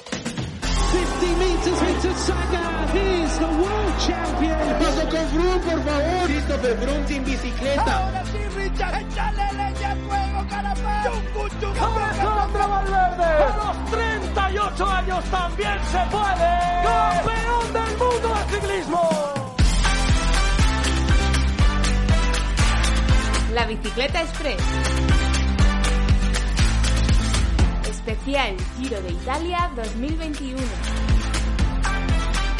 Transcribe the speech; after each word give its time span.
50 0.00 1.38
meters 1.38 1.82
into 1.82 2.10
Saga. 2.18 2.64
He's 2.94 3.38
the 3.38 3.46
world 3.46 3.94
champion. 4.06 4.58
Paso 4.78 5.08
con 5.08 5.28
Froome, 5.28 5.60
por 5.60 5.80
favor. 5.82 6.26
Christopher 6.26 6.76
Froome 6.78 7.06
sin 7.08 7.24
bicicleta. 7.24 8.06
Ahora 8.06 8.24
sí, 8.26 8.38
Richard, 8.56 8.94
échale 9.00 9.52
leña 9.52 9.90
al 9.90 9.98
fuego, 10.00 10.46
carapaz. 10.48 11.06
Alejandro 11.80 12.68
Valverde. 12.68 13.24
A 13.24 13.56
los 13.56 13.90
38 13.90 14.86
años 14.86 15.24
también 15.30 15.78
se 15.90 15.98
puede. 16.10 16.50
Campeón 16.84 17.72
del 17.72 17.98
mundo 17.98 18.34
de 18.34 18.42
ciclismo. 18.54 19.34
La 23.54 23.66
Bicicleta 23.66 24.22
Express. 24.22 25.03
Especial 28.34 28.56
Giro 28.76 29.00
de 29.00 29.12
Italia 29.12 29.70
2021. 29.76 30.60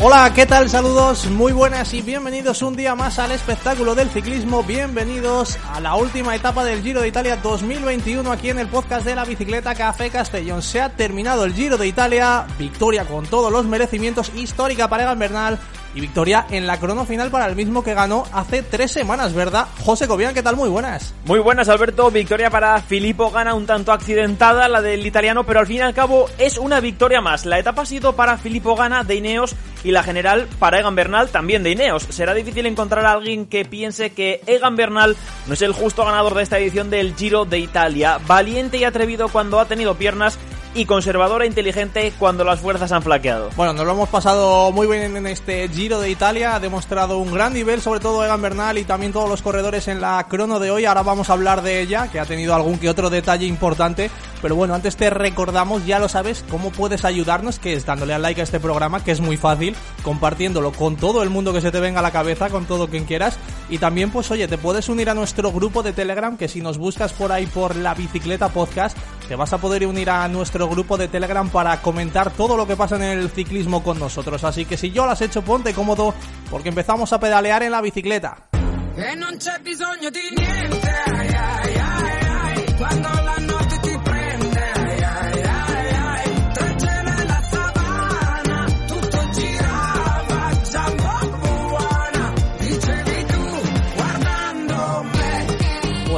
Hola, 0.01 0.33
¿qué 0.33 0.47
tal? 0.47 0.71
Saludos, 0.71 1.27
muy 1.27 1.53
buenas 1.53 1.93
y 1.95 2.01
bienvenidos 2.01 2.63
un 2.63 2.77
día 2.77 2.95
más 2.95 3.19
al 3.19 3.33
espectáculo 3.33 3.97
del 3.97 4.09
ciclismo. 4.09 4.63
Bienvenidos 4.63 5.59
a 5.73 5.81
la 5.81 5.97
última 5.97 6.37
etapa 6.37 6.65
del 6.65 6.81
Giro 6.81 7.01
de 7.01 7.09
Italia 7.09 7.37
2021 7.39 8.31
aquí 8.31 8.51
en 8.51 8.61
el 8.61 8.69
podcast 8.69 9.05
de 9.05 9.17
la 9.17 9.25
bicicleta 9.25 9.75
Café 9.75 10.11
Castellón. 10.11 10.63
Se 10.63 10.81
ha 10.81 10.91
terminado 10.91 11.45
el 11.45 11.55
Giro 11.55 11.77
de 11.77 11.89
Italia, 11.89 12.47
victoria 12.57 13.05
con 13.05 13.27
todos 13.27 13.51
los 13.51 13.67
merecimientos, 13.67 14.33
histórica 14.37 14.89
para 14.89 15.03
Egan 15.03 15.19
Bernal 15.19 15.59
y 15.95 16.01
victoria 16.01 16.47
en 16.51 16.67
la 16.67 16.79
crono 16.79 17.05
final 17.05 17.31
para 17.31 17.47
el 17.47 17.57
mismo 17.57 17.83
que 17.83 17.95
ganó 17.95 18.25
hace 18.33 18.63
tres 18.63 18.91
semanas, 18.91 19.33
¿verdad? 19.33 19.67
José 19.85 20.09
Cobian, 20.09 20.35
¿qué 20.35 20.43
tal? 20.43 20.57
Muy 20.57 20.69
buenas. 20.69 21.15
Muy 21.25 21.39
buenas, 21.39 21.69
Alberto. 21.69 22.11
Victoria 22.11 22.51
para 22.51 22.81
Filippo 22.83 23.31
Gana, 23.31 23.55
un 23.55 23.67
tanto 23.67 23.93
accidentada 23.93 24.69
la 24.69 24.83
del 24.83 25.07
italiano, 25.07 25.45
pero 25.45 25.61
al 25.61 25.67
fin 25.67 25.77
y 25.77 25.81
al 25.81 25.95
cabo 25.95 26.29
es 26.39 26.59
una 26.59 26.81
victoria 26.81 27.21
más. 27.21 27.47
La 27.47 27.59
etapa 27.59 27.83
ha 27.83 27.87
sido 27.87 28.15
para 28.17 28.39
Filippo 28.39 28.75
Gana 28.77 29.05
de 29.05 29.15
Ineos 29.15 29.55
y 29.85 29.91
la 29.91 30.03
general 30.03 30.49
para 30.59 30.81
Egan 30.81 30.95
Bernal 30.95 31.29
también 31.29 31.63
de 31.63 31.71
Ineos. 31.71 32.07
Será 32.11 32.35
difícil 32.35 32.67
encontrar 32.67 33.07
a 33.07 33.13
alguien 33.13 33.47
que 33.47 33.65
piense 33.65 34.11
que 34.11 34.41
Egan 34.47 34.77
Bernal 34.77 35.17
no 35.47 35.55
es 35.55 35.63
el 35.63 35.73
justo 35.73 36.05
ganador 36.05 36.35
de 36.35 36.43
esta 36.43 36.59
edición 36.59 36.91
del 36.91 37.15
Giro 37.15 37.45
de 37.45 37.59
Italia. 37.59 38.19
Valiente 38.27 38.79
y 38.79 38.85
atrevido 38.85 39.29
cuando 39.29 39.61
ha 39.61 39.67
tenido 39.67 39.95
piernas 39.95 40.39
y 40.75 40.87
conservadora 40.87 41.45
e 41.45 41.49
inteligente 41.49 42.13
cuando 42.19 42.45
las 42.45 42.61
fuerzas 42.61 42.93
han 42.93 43.03
flaqueado. 43.03 43.51
Bueno, 43.57 43.73
nos 43.73 43.87
lo 43.87 43.93
hemos 43.93 44.09
pasado 44.09 44.73
muy 44.73 44.87
bien 44.87 45.17
en 45.17 45.27
este 45.27 45.69
Giro 45.69 46.01
de 46.01 46.11
Italia, 46.11 46.57
ha 46.57 46.61
demostrado 46.61 47.19
un 47.19 47.33
gran 47.33 47.53
nivel, 47.53 47.81
sobre 47.81 48.01
todo 48.01 48.25
Egan 48.25 48.43
Bernal 48.43 48.79
y 48.79 48.85
también 48.85 49.13
todos 49.13 49.29
los 49.29 49.43
corredores 49.43 49.89
en 49.89 50.01
la 50.01 50.27
crono 50.29 50.59
de 50.59 50.71
hoy. 50.71 50.85
Ahora 50.85 51.03
vamos 51.03 51.31
a 51.31 51.35
hablar 51.35 51.63
de 51.63 51.81
ella, 51.81 52.09
que 52.11 52.21
ha 52.21 52.27
tenido 52.27 52.55
algún 52.55 52.79
que 52.79 52.91
otro 52.91 53.11
detalle 53.11 53.47
importante. 53.47 54.11
Pero 54.43 54.57
bueno, 54.57 54.75
antes 54.75 54.97
te 54.97 55.09
recordamos, 55.09 55.87
ya 55.87 55.99
lo 55.99 56.09
sabes, 56.09 56.45
cómo 56.51 56.71
puedes 56.71 57.07
ayudarnos, 57.07 57.59
que 57.59 57.73
es 57.73 57.87
dándole 57.87 58.13
al 58.13 58.21
like 58.21 58.43
a 58.43 58.45
este 58.45 58.61
programa, 58.61 59.03
que 59.03 59.13
es 59.13 59.21
muy 59.21 59.39
fácil, 59.39 59.75
compartiéndolo 60.03 60.73
con 60.73 60.97
todo 60.97 61.23
el 61.23 61.31
mundo 61.31 61.55
que 61.55 61.63
se 61.63 61.71
te 61.71 61.81
venga 61.81 62.01
a 62.01 62.03
la 62.03 62.11
cabeza, 62.11 62.51
con 62.51 62.67
todo 62.67 62.89
quien 62.89 63.07
quieras. 63.07 63.39
Y 63.71 63.79
también, 63.79 64.11
pues 64.11 64.31
oye, 64.31 64.47
te 64.47 64.59
puedes 64.59 64.91
unir 64.91 65.09
a 65.09 65.15
nuestro 65.15 65.51
grupo 65.51 65.83
de 65.83 65.95
Telegram, 65.95 66.37
que 66.37 66.49
si 66.49 66.61
nos 66.61 66.77
buscas 66.77 67.15
por 67.15 67.33
ahí 67.33 67.47
por 67.47 67.75
la 67.75 67.95
bicicleta 67.95 68.51
podcast, 68.51 68.99
te 69.29 69.37
vas 69.37 69.53
a 69.53 69.59
poder 69.59 69.87
unir 69.87 70.11
a 70.11 70.29
nuestro 70.29 70.69
grupo 70.69 70.97
de 70.97 71.09
Telegram 71.09 71.49
para 71.49 71.81
comentar 71.81 72.31
todo 72.31 72.57
lo 72.57 72.67
que 72.67 72.77
pasa 72.77 72.97
en 72.97 73.03
el 73.03 73.31
ciclismo 73.31 73.83
con 73.83 73.99
nosotros. 73.99 74.45
Así 74.45 74.65
que 74.65 74.77
si 74.77 74.91
yo 74.91 75.05
lo 75.07 75.13
has 75.13 75.21
hecho, 75.21 75.43
ponte 75.43 75.73
cómodo, 75.73 76.15
porque 76.51 76.69
empezamos 76.69 77.13
a 77.13 77.21
pedalear 77.21 77.63
en 77.63 77.73
la 77.73 77.81
bicicleta. 77.81 78.49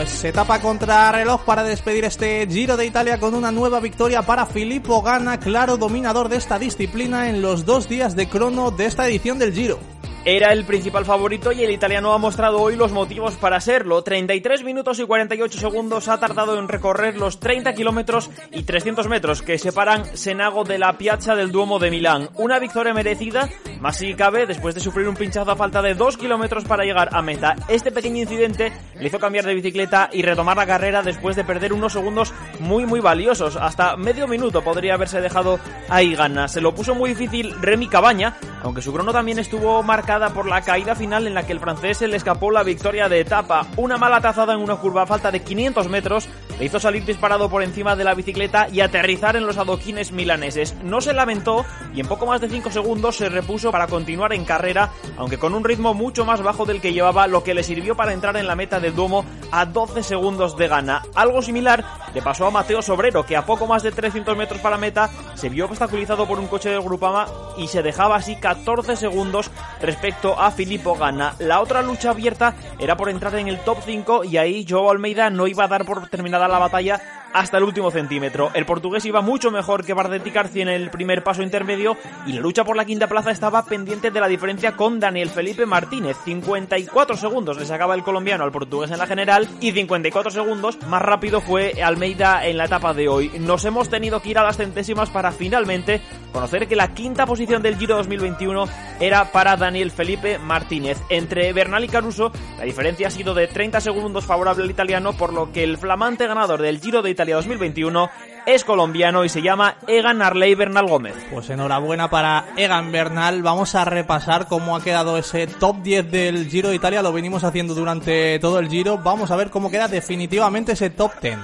Pues 0.06 0.22
etapa 0.22 0.60
contra 0.60 1.10
reloj 1.10 1.42
para 1.44 1.64
despedir 1.64 2.04
este 2.04 2.46
Giro 2.46 2.76
de 2.76 2.86
Italia 2.86 3.18
con 3.18 3.34
una 3.34 3.50
nueva 3.50 3.80
victoria 3.80 4.22
para 4.22 4.46
Filippo 4.46 5.02
Ganna, 5.02 5.40
claro 5.40 5.78
dominador 5.78 6.28
de 6.28 6.36
esta 6.36 6.60
disciplina 6.60 7.28
en 7.28 7.42
los 7.42 7.66
dos 7.66 7.88
días 7.88 8.14
de 8.14 8.28
crono 8.28 8.70
de 8.70 8.86
esta 8.86 9.08
edición 9.08 9.40
del 9.40 9.52
Giro. 9.52 9.80
Era 10.28 10.52
el 10.52 10.64
principal 10.64 11.04
favorito 11.04 11.52
y 11.52 11.62
el 11.62 11.70
italiano 11.70 12.12
ha 12.12 12.18
mostrado 12.18 12.60
hoy 12.60 12.74
los 12.74 12.90
motivos 12.90 13.36
para 13.36 13.60
serlo. 13.60 14.02
33 14.02 14.64
minutos 14.64 14.98
y 14.98 15.04
48 15.04 15.56
segundos 15.56 16.08
ha 16.08 16.18
tardado 16.18 16.58
en 16.58 16.66
recorrer 16.66 17.16
los 17.16 17.38
30 17.38 17.72
kilómetros 17.74 18.28
y 18.50 18.64
300 18.64 19.06
metros 19.06 19.42
que 19.42 19.56
separan 19.56 20.04
Senago 20.16 20.64
de 20.64 20.80
la 20.80 20.98
Piazza 20.98 21.36
del 21.36 21.52
Duomo 21.52 21.78
de 21.78 21.92
Milán. 21.92 22.28
Una 22.34 22.58
victoria 22.58 22.92
merecida, 22.92 23.48
más 23.78 23.98
si 23.98 24.14
cabe, 24.14 24.46
después 24.46 24.74
de 24.74 24.80
sufrir 24.80 25.06
un 25.06 25.14
pinchazo 25.14 25.52
a 25.52 25.54
falta 25.54 25.80
de 25.80 25.94
2 25.94 26.16
kilómetros 26.16 26.64
para 26.64 26.82
llegar 26.82 27.08
a 27.12 27.22
meta. 27.22 27.54
Este 27.68 27.92
pequeño 27.92 28.16
incidente 28.16 28.72
le 28.96 29.06
hizo 29.06 29.20
cambiar 29.20 29.44
de 29.44 29.54
bicicleta 29.54 30.10
y 30.12 30.22
retomar 30.22 30.56
la 30.56 30.66
carrera 30.66 31.04
después 31.04 31.36
de 31.36 31.44
perder 31.44 31.72
unos 31.72 31.92
segundos 31.92 32.34
muy 32.58 32.84
muy 32.84 32.98
valiosos. 32.98 33.54
Hasta 33.54 33.96
medio 33.96 34.26
minuto 34.26 34.64
podría 34.64 34.94
haberse 34.94 35.20
dejado 35.20 35.60
ahí 35.88 36.16
ganas. 36.16 36.50
Se 36.50 36.60
lo 36.60 36.74
puso 36.74 36.96
muy 36.96 37.10
difícil 37.10 37.54
Remy 37.62 37.86
Cabaña, 37.86 38.36
aunque 38.64 38.82
su 38.82 38.92
crono 38.92 39.12
también 39.12 39.38
estuvo 39.38 39.84
por 40.16 40.48
la 40.48 40.62
caída 40.62 40.94
final 40.94 41.26
en 41.26 41.34
la 41.34 41.46
que 41.46 41.52
el 41.52 41.60
francés 41.60 41.98
se 41.98 42.08
le 42.08 42.16
escapó 42.16 42.50
la 42.50 42.62
victoria 42.62 43.08
de 43.08 43.20
etapa. 43.20 43.66
Una 43.76 43.98
mala 43.98 44.20
trazada 44.20 44.54
en 44.54 44.60
una 44.60 44.76
curva 44.76 45.02
a 45.02 45.06
falta 45.06 45.30
de 45.30 45.42
500 45.42 45.88
metros 45.90 46.26
le 46.58 46.64
hizo 46.64 46.80
salir 46.80 47.04
disparado 47.04 47.50
por 47.50 47.62
encima 47.62 47.96
de 47.96 48.04
la 48.04 48.14
bicicleta 48.14 48.68
y 48.72 48.80
aterrizar 48.80 49.36
en 49.36 49.44
los 49.46 49.58
adoquines 49.58 50.12
milaneses. 50.12 50.74
No 50.82 51.02
se 51.02 51.12
lamentó 51.12 51.66
y 51.94 52.00
en 52.00 52.08
poco 52.08 52.24
más 52.24 52.40
de 52.40 52.48
5 52.48 52.70
segundos 52.70 53.16
se 53.16 53.28
repuso 53.28 53.70
para 53.70 53.88
continuar 53.88 54.32
en 54.32 54.46
carrera, 54.46 54.90
aunque 55.18 55.38
con 55.38 55.54
un 55.54 55.64
ritmo 55.64 55.92
mucho 55.92 56.24
más 56.24 56.42
bajo 56.42 56.64
del 56.64 56.80
que 56.80 56.94
llevaba, 56.94 57.26
lo 57.26 57.44
que 57.44 57.54
le 57.54 57.62
sirvió 57.62 57.94
para 57.94 58.14
entrar 58.14 58.38
en 58.38 58.46
la 58.46 58.56
meta 58.56 58.80
del 58.80 58.94
Duomo 58.94 59.26
a 59.52 59.66
12 59.66 60.02
segundos 60.02 60.56
de 60.56 60.68
gana. 60.68 61.02
Algo 61.14 61.42
similar 61.42 61.84
le 62.14 62.22
pasó 62.22 62.46
a 62.46 62.50
Mateo 62.50 62.80
Sobrero, 62.80 63.26
que 63.26 63.36
a 63.36 63.44
poco 63.44 63.66
más 63.66 63.82
de 63.82 63.92
300 63.92 64.34
metros 64.36 64.60
para 64.60 64.78
meta 64.78 65.10
se 65.34 65.50
vio 65.50 65.66
obstaculizado 65.66 66.26
por 66.26 66.38
un 66.38 66.46
coche 66.46 66.70
del 66.70 66.80
Grupama 66.80 67.26
y 67.58 67.68
se 67.68 67.82
dejaba 67.82 68.16
así 68.16 68.36
14 68.36 68.96
segundos 68.96 69.50
respecto 69.80 70.05
a 70.38 70.50
Filippo 70.52 70.94
Ganna. 70.94 71.34
La 71.40 71.60
otra 71.60 71.82
lucha 71.82 72.10
abierta 72.10 72.54
era 72.78 72.96
por 72.96 73.10
entrar 73.10 73.34
en 73.34 73.48
el 73.48 73.58
top 73.60 73.78
5 73.84 74.22
y 74.24 74.36
ahí 74.36 74.64
Joao 74.68 74.90
Almeida 74.90 75.30
no 75.30 75.48
iba 75.48 75.64
a 75.64 75.68
dar 75.68 75.84
por 75.84 76.08
terminada 76.08 76.46
la 76.46 76.60
batalla 76.60 77.00
hasta 77.36 77.58
el 77.58 77.64
último 77.64 77.90
centímetro. 77.90 78.50
El 78.54 78.64
portugués 78.64 79.04
iba 79.04 79.20
mucho 79.20 79.50
mejor 79.50 79.84
que 79.84 79.92
Bardetti 79.92 80.30
Carci 80.30 80.62
en 80.62 80.68
el 80.68 80.88
primer 80.88 81.22
paso 81.22 81.42
intermedio 81.42 81.98
y 82.26 82.32
la 82.32 82.40
lucha 82.40 82.64
por 82.64 82.76
la 82.76 82.86
quinta 82.86 83.08
plaza 83.08 83.30
estaba 83.30 83.66
pendiente 83.66 84.10
de 84.10 84.20
la 84.20 84.26
diferencia 84.26 84.72
con 84.72 84.98
Daniel 84.98 85.28
Felipe 85.28 85.66
Martínez. 85.66 86.16
54 86.24 87.14
segundos 87.14 87.58
le 87.58 87.66
sacaba 87.66 87.94
el 87.94 88.02
colombiano 88.02 88.42
al 88.42 88.52
portugués 88.52 88.90
en 88.90 88.98
la 88.98 89.06
general 89.06 89.46
y 89.60 89.72
54 89.72 90.30
segundos 90.30 90.78
más 90.88 91.02
rápido 91.02 91.42
fue 91.42 91.74
Almeida 91.82 92.46
en 92.46 92.56
la 92.56 92.64
etapa 92.64 92.94
de 92.94 93.06
hoy. 93.06 93.30
Nos 93.38 93.66
hemos 93.66 93.90
tenido 93.90 94.22
que 94.22 94.30
ir 94.30 94.38
a 94.38 94.42
las 94.42 94.56
centésimas 94.56 95.10
para 95.10 95.30
finalmente 95.30 96.00
conocer 96.32 96.66
que 96.66 96.76
la 96.76 96.94
quinta 96.94 97.26
posición 97.26 97.60
del 97.60 97.76
Giro 97.76 97.96
2021 97.96 98.64
era 98.98 99.30
para 99.30 99.56
Daniel 99.56 99.90
Felipe 99.90 100.38
Martínez. 100.38 100.98
Entre 101.10 101.52
Bernal 101.52 101.84
y 101.84 101.88
Caruso 101.88 102.32
la 102.56 102.64
diferencia 102.64 103.08
ha 103.08 103.10
sido 103.10 103.34
de 103.34 103.46
30 103.46 103.82
segundos 103.82 104.24
favorable 104.24 104.64
al 104.64 104.70
italiano 104.70 105.12
por 105.12 105.34
lo 105.34 105.52
que 105.52 105.64
el 105.64 105.76
flamante 105.76 106.26
ganador 106.26 106.62
del 106.62 106.80
Giro 106.80 107.02
de 107.02 107.10
Italia 107.10 107.25
2021 107.34 108.10
es 108.46 108.64
colombiano 108.64 109.24
y 109.24 109.28
se 109.28 109.42
llama 109.42 109.76
Egan 109.88 110.22
Arley 110.22 110.54
Bernal 110.54 110.86
Gómez. 110.86 111.14
Pues 111.32 111.50
enhorabuena 111.50 112.08
para 112.08 112.46
Egan 112.56 112.92
Bernal. 112.92 113.42
Vamos 113.42 113.74
a 113.74 113.84
repasar 113.84 114.46
cómo 114.46 114.76
ha 114.76 114.82
quedado 114.82 115.18
ese 115.18 115.48
top 115.48 115.82
10 115.82 116.10
del 116.10 116.48
Giro 116.48 116.68
de 116.68 116.76
Italia. 116.76 117.02
Lo 117.02 117.12
venimos 117.12 117.42
haciendo 117.42 117.74
durante 117.74 118.38
todo 118.38 118.60
el 118.60 118.68
Giro. 118.68 118.98
Vamos 118.98 119.32
a 119.32 119.36
ver 119.36 119.50
cómo 119.50 119.70
queda 119.70 119.88
definitivamente 119.88 120.72
ese 120.72 120.90
top 120.90 121.10
10. 121.20 121.38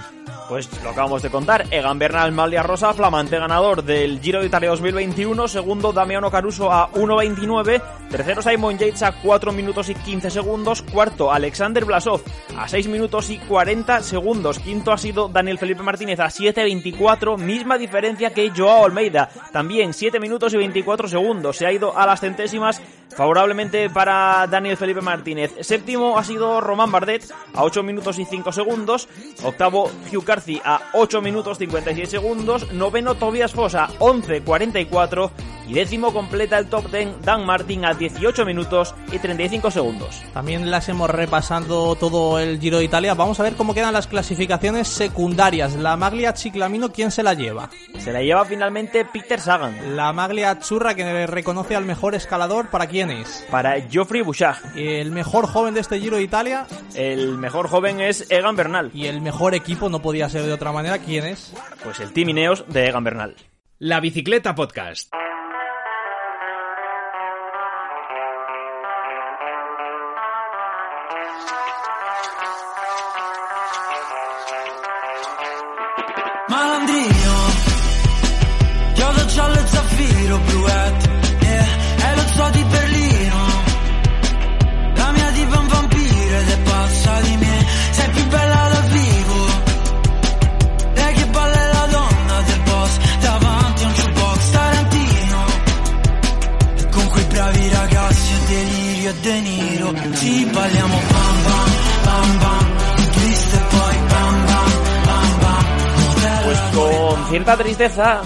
Pues 0.48 0.68
lo 0.82 0.90
acabamos 0.90 1.22
de 1.22 1.30
contar. 1.30 1.66
Egan 1.70 1.98
Bernal 1.98 2.30
Maglia 2.30 2.62
Rosa, 2.62 2.92
flamante 2.92 3.38
ganador 3.38 3.82
del 3.82 4.20
Giro 4.20 4.40
de 4.40 4.46
Italia 4.46 4.70
2021. 4.70 5.48
Segundo, 5.48 5.92
Damiano 5.92 6.30
Caruso 6.30 6.70
a 6.70 6.90
1.29. 6.92 7.82
Tercero, 8.12 8.42
Simon 8.42 8.76
Yates 8.76 9.02
a 9.02 9.12
4 9.12 9.52
minutos 9.52 9.88
y 9.88 9.94
15 9.94 10.28
segundos. 10.28 10.82
Cuarto, 10.82 11.32
Alexander 11.32 11.86
Blasov 11.86 12.20
a 12.58 12.68
6 12.68 12.86
minutos 12.88 13.30
y 13.30 13.38
40 13.38 14.02
segundos. 14.02 14.58
Quinto 14.58 14.92
ha 14.92 14.98
sido 14.98 15.28
Daniel 15.28 15.56
Felipe 15.56 15.82
Martínez 15.82 16.20
a 16.20 16.26
7.24. 16.26 17.38
Misma 17.38 17.78
diferencia 17.78 18.28
que 18.34 18.52
Joao 18.54 18.84
Almeida. 18.84 19.30
También 19.50 19.94
7 19.94 20.20
minutos 20.20 20.52
y 20.52 20.58
24 20.58 21.08
segundos. 21.08 21.56
Se 21.56 21.66
ha 21.66 21.72
ido 21.72 21.96
a 21.96 22.04
las 22.04 22.20
centésimas 22.20 22.82
favorablemente 23.16 23.88
para 23.88 24.46
Daniel 24.46 24.76
Felipe 24.76 25.00
Martínez. 25.00 25.54
Séptimo 25.60 26.18
ha 26.18 26.24
sido 26.24 26.60
Román 26.60 26.92
Bardet 26.92 27.24
a 27.54 27.64
8 27.64 27.82
minutos 27.82 28.18
y 28.18 28.26
5 28.26 28.52
segundos. 28.52 29.08
Octavo, 29.42 29.90
Hugh 30.12 30.24
Carthy 30.24 30.60
a 30.62 30.90
8 30.92 31.22
minutos 31.22 31.56
56 31.56 32.10
segundos. 32.10 32.70
Noveno, 32.72 33.14
Tobias 33.14 33.52
Fosa 33.52 33.88
11.44. 33.98 35.30
Y 35.68 35.74
décimo 35.74 36.12
completa 36.12 36.58
el 36.58 36.66
top 36.68 36.90
10 36.90 37.22
Dan 37.22 37.46
Martin 37.46 37.84
a 37.84 37.94
18 38.02 38.44
minutos 38.44 38.96
y 39.12 39.18
35 39.20 39.70
segundos. 39.70 40.22
También 40.34 40.72
las 40.72 40.88
hemos 40.88 41.08
repasando 41.08 41.94
todo 41.94 42.40
el 42.40 42.58
Giro 42.58 42.78
de 42.78 42.84
Italia. 42.84 43.14
Vamos 43.14 43.38
a 43.38 43.44
ver 43.44 43.54
cómo 43.54 43.74
quedan 43.74 43.92
las 43.92 44.08
clasificaciones 44.08 44.88
secundarias. 44.88 45.76
La 45.76 45.96
Maglia 45.96 46.34
Chiclamino, 46.34 46.90
¿quién 46.92 47.12
se 47.12 47.22
la 47.22 47.34
lleva? 47.34 47.70
Se 47.98 48.12
la 48.12 48.20
lleva 48.20 48.44
finalmente 48.44 49.04
Peter 49.04 49.38
Sagan. 49.38 49.94
La 49.96 50.12
Maglia 50.12 50.58
Churra, 50.58 50.96
que 50.96 51.28
reconoce 51.28 51.76
al 51.76 51.84
mejor 51.84 52.16
escalador, 52.16 52.70
¿para 52.70 52.88
quién 52.88 53.10
es? 53.10 53.46
Para 53.52 53.80
Geoffrey 53.80 54.22
Bouchard. 54.22 54.76
El 54.76 55.12
mejor 55.12 55.46
joven 55.46 55.74
de 55.74 55.80
este 55.80 56.00
Giro 56.00 56.16
de 56.16 56.24
Italia. 56.24 56.66
El 56.96 57.38
mejor 57.38 57.68
joven 57.68 58.00
es 58.00 58.28
Egan 58.32 58.56
Bernal. 58.56 58.90
Y 58.92 59.06
el 59.06 59.20
mejor 59.20 59.54
equipo, 59.54 59.88
no 59.88 60.02
podía 60.02 60.28
ser 60.28 60.42
de 60.42 60.52
otra 60.52 60.72
manera, 60.72 60.98
¿quién 60.98 61.24
es? 61.24 61.52
Pues 61.84 62.00
el 62.00 62.12
Team 62.12 62.30
Ineos 62.30 62.64
de 62.66 62.88
Egan 62.88 63.04
Bernal. 63.04 63.36
La 63.78 64.00
Bicicleta 64.00 64.56
Podcast. 64.56 65.12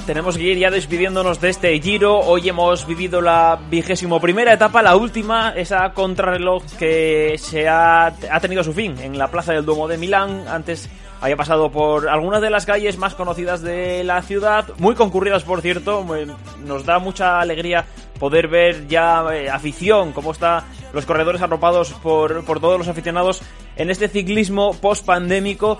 Tenemos 0.06 0.36
que 0.36 0.42
ir 0.42 0.58
ya 0.58 0.70
despidiéndonos 0.70 1.40
de 1.40 1.50
este 1.50 1.80
Giro. 1.80 2.18
Hoy 2.18 2.48
hemos 2.48 2.84
vivido 2.84 3.20
la 3.20 3.58
vigésimo 3.70 4.20
primera 4.20 4.52
etapa, 4.52 4.82
la 4.82 4.96
última, 4.96 5.50
esa 5.50 5.92
contrarreloj 5.92 6.64
que 6.78 7.36
se 7.38 7.68
ha, 7.68 8.06
ha 8.06 8.40
tenido 8.40 8.64
su 8.64 8.72
fin 8.72 8.96
en 8.98 9.16
la 9.16 9.30
Plaza 9.30 9.52
del 9.52 9.64
Duomo 9.64 9.86
de 9.86 9.98
Milán. 9.98 10.48
Antes 10.48 10.88
había 11.20 11.36
pasado 11.36 11.70
por 11.70 12.08
algunas 12.08 12.40
de 12.40 12.50
las 12.50 12.66
calles 12.66 12.98
más 12.98 13.14
conocidas 13.14 13.62
de 13.62 14.02
la 14.02 14.20
ciudad, 14.22 14.66
muy 14.78 14.96
concurridas 14.96 15.44
por 15.44 15.60
cierto. 15.60 16.04
Nos 16.64 16.84
da 16.84 16.98
mucha 16.98 17.40
alegría 17.40 17.84
poder 18.18 18.48
ver 18.48 18.88
ya 18.88 19.24
eh, 19.32 19.48
afición, 19.48 20.12
cómo 20.12 20.32
están 20.32 20.64
los 20.96 21.06
corredores 21.06 21.42
arropados 21.42 21.92
por, 21.92 22.44
por 22.44 22.58
todos 22.58 22.78
los 22.78 22.88
aficionados 22.88 23.42
en 23.76 23.90
este 23.90 24.08
ciclismo 24.08 24.72
post-pandémico. 24.72 25.78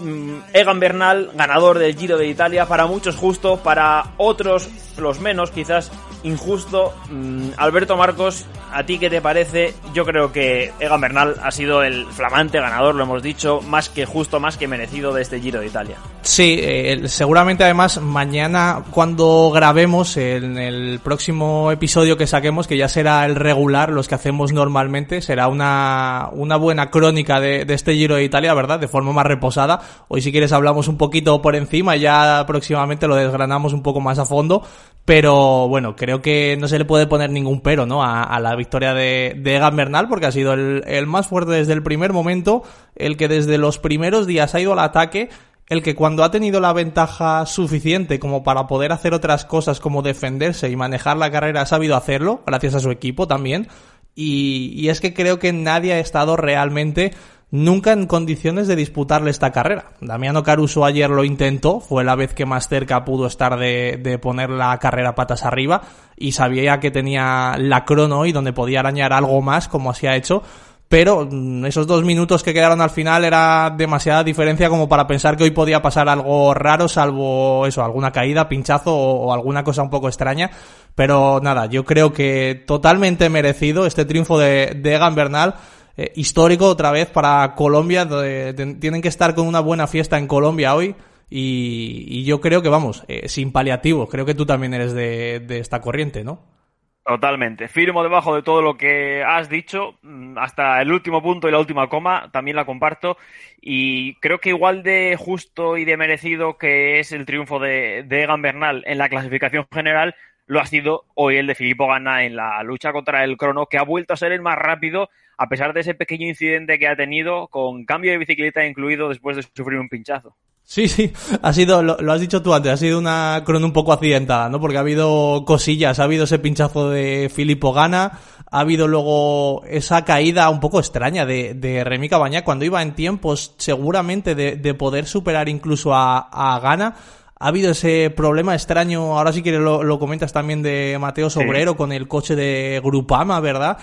Mm, 0.00 0.38
Egan 0.52 0.80
Bernal, 0.80 1.30
ganador 1.34 1.78
del 1.78 1.96
Giro 1.96 2.18
de 2.18 2.26
Italia, 2.26 2.66
para 2.66 2.86
muchos 2.86 3.14
justo, 3.16 3.58
para 3.58 4.12
otros 4.18 4.68
los 4.98 5.20
menos, 5.20 5.52
quizás 5.52 5.90
injusto. 6.26 6.92
Mm, 7.10 7.50
Alberto 7.56 7.96
Marcos, 7.96 8.44
¿a 8.72 8.84
ti 8.84 8.98
qué 8.98 9.08
te 9.08 9.20
parece? 9.20 9.74
Yo 9.94 10.04
creo 10.04 10.32
que 10.32 10.72
Egan 10.80 11.00
Bernal 11.00 11.36
ha 11.42 11.50
sido 11.50 11.82
el 11.82 12.06
flamante 12.06 12.60
ganador, 12.60 12.94
lo 12.94 13.04
hemos 13.04 13.22
dicho, 13.22 13.60
más 13.62 13.88
que 13.88 14.04
justo, 14.04 14.40
más 14.40 14.56
que 14.56 14.68
merecido 14.68 15.14
de 15.14 15.22
este 15.22 15.40
Giro 15.40 15.60
de 15.60 15.66
Italia. 15.66 15.96
Sí, 16.22 16.58
eh, 16.60 17.08
seguramente 17.08 17.64
además 17.64 18.00
mañana 18.00 18.82
cuando 18.90 19.50
grabemos 19.54 20.16
en 20.16 20.58
el 20.58 21.00
próximo 21.00 21.70
episodio 21.70 22.16
que 22.16 22.26
saquemos, 22.26 22.66
que 22.66 22.76
ya 22.76 22.88
será 22.88 23.24
el 23.24 23.36
regular, 23.36 23.90
los 23.90 24.08
que 24.08 24.16
hacemos 24.16 24.52
normalmente, 24.52 25.22
será 25.22 25.48
una, 25.48 26.28
una 26.32 26.56
buena 26.56 26.90
crónica 26.90 27.40
de, 27.40 27.64
de 27.64 27.74
este 27.74 27.94
Giro 27.94 28.16
de 28.16 28.24
Italia, 28.24 28.52
¿verdad? 28.54 28.80
De 28.80 28.88
forma 28.88 29.12
más 29.12 29.26
reposada. 29.26 29.80
Hoy 30.08 30.20
si 30.20 30.32
quieres 30.32 30.52
hablamos 30.52 30.88
un 30.88 30.96
poquito 30.96 31.40
por 31.40 31.54
encima 31.54 31.96
ya 31.96 32.44
próximamente 32.46 33.06
lo 33.06 33.14
desgranamos 33.14 33.72
un 33.72 33.82
poco 33.82 34.00
más 34.00 34.18
a 34.18 34.24
fondo. 34.24 34.62
Pero 35.06 35.68
bueno, 35.68 35.94
creo 35.94 36.15
que 36.22 36.56
no 36.56 36.68
se 36.68 36.78
le 36.78 36.84
puede 36.84 37.06
poner 37.06 37.30
ningún 37.30 37.60
pero, 37.60 37.86
¿no? 37.86 38.02
A, 38.02 38.38
la 38.40 38.54
victoria 38.56 38.94
de, 38.94 39.34
de 39.36 39.56
Egan 39.56 39.76
Bernal, 39.76 40.08
porque 40.08 40.26
ha 40.26 40.32
sido 40.32 40.52
el, 40.52 40.82
el 40.86 41.06
más 41.06 41.26
fuerte 41.26 41.52
desde 41.52 41.72
el 41.72 41.82
primer 41.82 42.12
momento, 42.12 42.62
el 42.94 43.16
que 43.16 43.28
desde 43.28 43.58
los 43.58 43.78
primeros 43.78 44.26
días 44.26 44.54
ha 44.54 44.60
ido 44.60 44.72
al 44.72 44.80
ataque, 44.80 45.28
el 45.68 45.82
que 45.82 45.94
cuando 45.94 46.22
ha 46.22 46.30
tenido 46.30 46.60
la 46.60 46.72
ventaja 46.72 47.44
suficiente 47.46 48.18
como 48.18 48.44
para 48.44 48.66
poder 48.66 48.92
hacer 48.92 49.14
otras 49.14 49.44
cosas 49.44 49.80
como 49.80 50.02
defenderse 50.02 50.70
y 50.70 50.76
manejar 50.76 51.16
la 51.16 51.30
carrera 51.30 51.62
ha 51.62 51.66
sabido 51.66 51.96
hacerlo, 51.96 52.42
gracias 52.46 52.74
a 52.74 52.80
su 52.80 52.90
equipo 52.90 53.26
también. 53.26 53.68
Y, 54.14 54.72
y 54.74 54.88
es 54.88 55.00
que 55.00 55.12
creo 55.12 55.38
que 55.38 55.52
nadie 55.52 55.92
ha 55.92 55.98
estado 55.98 56.36
realmente 56.36 57.12
nunca 57.50 57.92
en 57.92 58.06
condiciones 58.06 58.66
de 58.66 58.76
disputarle 58.76 59.30
esta 59.30 59.52
carrera. 59.52 59.92
Damiano 60.00 60.42
Caruso 60.42 60.84
ayer 60.84 61.10
lo 61.10 61.24
intentó, 61.24 61.80
fue 61.80 62.04
la 62.04 62.16
vez 62.16 62.34
que 62.34 62.46
más 62.46 62.68
cerca 62.68 63.04
pudo 63.04 63.26
estar 63.26 63.58
de, 63.58 63.98
de 64.02 64.18
poner 64.18 64.50
la 64.50 64.78
carrera 64.78 65.14
patas 65.14 65.44
arriba 65.44 65.82
y 66.16 66.32
sabía 66.32 66.80
que 66.80 66.90
tenía 66.90 67.56
la 67.58 67.84
crono 67.84 68.26
y 68.26 68.32
donde 68.32 68.52
podía 68.52 68.80
arañar 68.80 69.12
algo 69.12 69.40
más 69.42 69.68
como 69.68 69.90
así 69.90 70.06
ha 70.06 70.16
hecho. 70.16 70.42
Pero 70.88 71.26
mm, 71.28 71.66
esos 71.66 71.86
dos 71.86 72.04
minutos 72.04 72.42
que 72.42 72.54
quedaron 72.54 72.80
al 72.80 72.90
final 72.90 73.24
era 73.24 73.74
demasiada 73.76 74.22
diferencia 74.22 74.68
como 74.68 74.88
para 74.88 75.06
pensar 75.06 75.36
que 75.36 75.44
hoy 75.44 75.50
podía 75.50 75.82
pasar 75.82 76.08
algo 76.08 76.54
raro, 76.54 76.88
salvo 76.88 77.66
eso, 77.66 77.82
alguna 77.82 78.12
caída, 78.12 78.48
pinchazo 78.48 78.94
o, 78.94 79.32
alguna 79.32 79.64
cosa 79.64 79.82
un 79.82 79.90
poco 79.90 80.08
extraña. 80.08 80.50
Pero 80.94 81.40
nada, 81.42 81.66
yo 81.66 81.84
creo 81.84 82.12
que 82.12 82.62
totalmente 82.66 83.28
merecido 83.28 83.86
este 83.86 84.04
triunfo 84.04 84.38
de, 84.38 84.78
de 84.80 84.94
Egan 84.94 85.14
Bernal 85.14 85.56
eh, 85.96 86.12
histórico 86.16 86.66
otra 86.66 86.90
vez 86.90 87.08
para 87.08 87.54
Colombia. 87.54 88.06
tienen 88.54 89.02
que 89.02 89.08
estar 89.08 89.34
con 89.34 89.46
una 89.46 89.60
buena 89.60 89.86
fiesta 89.86 90.18
en 90.18 90.26
Colombia 90.26 90.74
hoy. 90.74 90.94
Y, 91.28 92.24
yo 92.24 92.40
creo 92.40 92.62
que, 92.62 92.68
vamos, 92.68 93.04
eh, 93.08 93.28
sin 93.28 93.52
paliativos. 93.52 94.08
Creo 94.08 94.24
que 94.26 94.34
tú 94.34 94.46
también 94.46 94.74
eres 94.74 94.92
de, 94.92 95.40
de 95.40 95.58
esta 95.58 95.80
corriente, 95.80 96.22
¿no? 96.22 96.56
Totalmente. 97.06 97.68
Firmo 97.68 98.02
debajo 98.02 98.34
de 98.34 98.42
todo 98.42 98.62
lo 98.62 98.76
que 98.76 99.22
has 99.22 99.48
dicho, 99.48 99.96
mm, 100.02 100.38
hasta 100.38 100.82
el 100.82 100.90
último 100.90 101.22
punto 101.22 101.48
y 101.48 101.52
la 101.52 101.60
última 101.60 101.88
coma, 101.88 102.30
también 102.32 102.56
la 102.56 102.64
comparto. 102.64 103.16
Y 103.60 104.16
creo 104.16 104.40
que 104.40 104.48
igual 104.48 104.82
de 104.82 105.16
justo 105.16 105.76
y 105.76 105.84
de 105.84 105.96
merecido 105.96 106.58
que 106.58 106.98
es 106.98 107.12
el 107.12 107.24
triunfo 107.24 107.60
de, 107.60 108.02
de 108.02 108.24
Egan 108.24 108.42
Bernal 108.42 108.82
en 108.86 108.98
la 108.98 109.08
clasificación 109.08 109.66
general, 109.72 110.16
lo 110.46 110.60
ha 110.60 110.66
sido 110.66 111.04
hoy 111.14 111.36
el 111.36 111.46
de 111.46 111.54
Filippo 111.54 111.88
Ganna 111.88 112.24
en 112.24 112.36
la 112.36 112.62
lucha 112.62 112.92
contra 112.92 113.24
el 113.24 113.36
crono, 113.36 113.66
que 113.66 113.78
ha 113.78 113.82
vuelto 113.82 114.14
a 114.14 114.16
ser 114.16 114.32
el 114.32 114.42
más 114.42 114.56
rápido, 114.56 115.08
a 115.36 115.48
pesar 115.48 115.72
de 115.72 115.80
ese 115.80 115.94
pequeño 115.94 116.26
incidente 116.26 116.78
que 116.78 116.88
ha 116.88 116.96
tenido, 116.96 117.48
con 117.48 117.84
cambio 117.84 118.12
de 118.12 118.18
bicicleta 118.18 118.64
incluido 118.64 119.08
después 119.08 119.36
de 119.36 119.42
sufrir 119.42 119.78
un 119.78 119.88
pinchazo. 119.88 120.36
Sí, 120.68 120.88
sí, 120.88 121.12
ha 121.42 121.52
sido, 121.52 121.80
lo, 121.80 122.12
has 122.12 122.20
dicho 122.20 122.42
tú 122.42 122.52
antes, 122.52 122.72
ha 122.72 122.76
sido 122.76 122.98
una 122.98 123.42
crono 123.46 123.66
un 123.66 123.72
poco 123.72 123.92
accidentada, 123.92 124.48
¿no? 124.48 124.60
Porque 124.60 124.76
ha 124.76 124.80
habido 124.80 125.44
cosillas, 125.44 126.00
ha 126.00 126.04
habido 126.04 126.24
ese 126.24 126.40
pinchazo 126.40 126.90
de 126.90 127.30
Filippo 127.32 127.72
Gana, 127.72 128.18
ha 128.50 128.60
habido 128.60 128.88
luego 128.88 129.64
esa 129.66 130.04
caída 130.04 130.50
un 130.50 130.58
poco 130.58 130.80
extraña 130.80 131.24
de, 131.24 131.54
de 131.54 131.84
Remy 131.84 132.08
Cabañá 132.08 132.42
cuando 132.42 132.64
iba 132.64 132.82
en 132.82 132.96
tiempos 132.96 133.54
seguramente 133.58 134.34
de, 134.34 134.56
de 134.56 134.74
poder 134.74 135.06
superar 135.06 135.48
incluso 135.48 135.94
a, 135.94 136.18
a 136.18 136.58
Gana. 136.58 136.96
Ha 137.38 137.48
habido 137.48 137.72
ese 137.72 138.10
problema 138.10 138.54
extraño, 138.54 139.18
ahora 139.18 139.32
sí 139.32 139.42
que 139.42 139.52
lo, 139.52 139.82
lo 139.82 139.98
comentas 139.98 140.32
también 140.32 140.62
de 140.62 140.96
Mateo 140.98 141.28
Sobrero 141.28 141.76
con 141.76 141.92
el 141.92 142.08
coche 142.08 142.34
de 142.34 142.80
Grupama, 142.82 143.40
¿verdad? 143.40 143.76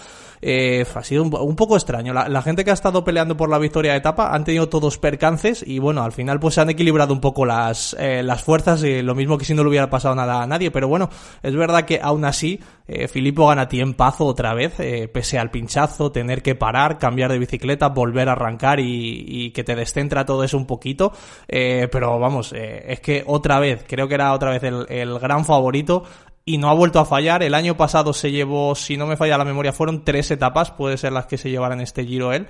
Eh, 0.45 0.85
ha 0.93 1.03
sido 1.03 1.23
un, 1.23 1.33
un 1.33 1.55
poco 1.55 1.77
extraño. 1.77 2.13
La, 2.13 2.41
gente 2.41 2.65
que 2.65 2.71
ha 2.71 2.73
estado 2.73 3.05
peleando 3.05 3.37
por 3.37 3.49
la 3.49 3.57
victoria 3.57 3.93
de 3.93 3.99
etapa 3.99 4.35
han 4.35 4.43
tenido 4.43 4.67
todos 4.67 4.97
percances 4.97 5.63
y 5.65 5.79
bueno, 5.79 6.03
al 6.03 6.11
final 6.11 6.39
pues 6.41 6.55
se 6.55 6.61
han 6.61 6.69
equilibrado 6.69 7.13
un 7.13 7.21
poco 7.21 7.45
las, 7.45 7.95
eh, 7.97 8.21
las 8.23 8.43
fuerzas, 8.43 8.83
eh, 8.83 9.01
lo 9.01 9.15
mismo 9.15 9.37
que 9.37 9.45
si 9.45 9.53
no 9.53 9.63
le 9.63 9.69
hubiera 9.69 9.89
pasado 9.89 10.15
nada 10.15 10.43
a 10.43 10.47
nadie, 10.47 10.69
pero 10.69 10.89
bueno, 10.89 11.09
es 11.41 11.55
verdad 11.55 11.85
que 11.85 11.99
aún 12.01 12.25
así 12.25 12.59
Eh, 12.85 13.07
Filippo 13.07 13.47
gana 13.47 13.69
tiempazo 13.69 14.25
otra 14.25 14.53
vez, 14.53 14.77
eh, 14.79 15.07
pese 15.07 15.39
al 15.39 15.49
pinchazo, 15.49 16.11
tener 16.11 16.41
que 16.41 16.53
parar, 16.53 16.97
cambiar 16.97 17.31
de 17.31 17.39
bicicleta, 17.39 17.87
volver 17.87 18.27
a 18.27 18.33
arrancar 18.33 18.81
y, 18.81 19.23
y 19.25 19.51
que 19.51 19.63
te 19.63 19.73
descentra 19.73 20.25
todo 20.25 20.43
eso 20.43 20.57
un 20.57 20.65
poquito. 20.65 21.13
Eh, 21.47 21.87
pero 21.89 22.19
vamos, 22.19 22.51
eh, 22.51 22.83
es 22.89 22.99
que 22.99 23.23
otra 23.25 23.59
vez, 23.59 23.85
creo 23.87 24.09
que 24.09 24.15
era 24.15 24.33
otra 24.33 24.51
vez 24.51 24.63
el, 24.63 24.85
el 24.89 25.17
gran 25.17 25.45
favorito 25.45 26.03
y 26.45 26.57
no 26.57 26.69
ha 26.69 26.73
vuelto 26.73 26.99
a 26.99 27.05
fallar. 27.05 27.43
El 27.43 27.53
año 27.53 27.77
pasado 27.77 28.13
se 28.13 28.31
llevó, 28.31 28.75
si 28.75 28.97
no 28.97 29.05
me 29.05 29.17
falla 29.17 29.37
la 29.37 29.45
memoria, 29.45 29.73
fueron 29.73 30.03
tres 30.03 30.31
etapas, 30.31 30.71
puede 30.71 30.97
ser 30.97 31.13
las 31.13 31.25
que 31.25 31.37
se 31.37 31.49
llevaran 31.49 31.81
este 31.81 32.05
giro 32.05 32.33
él. 32.33 32.47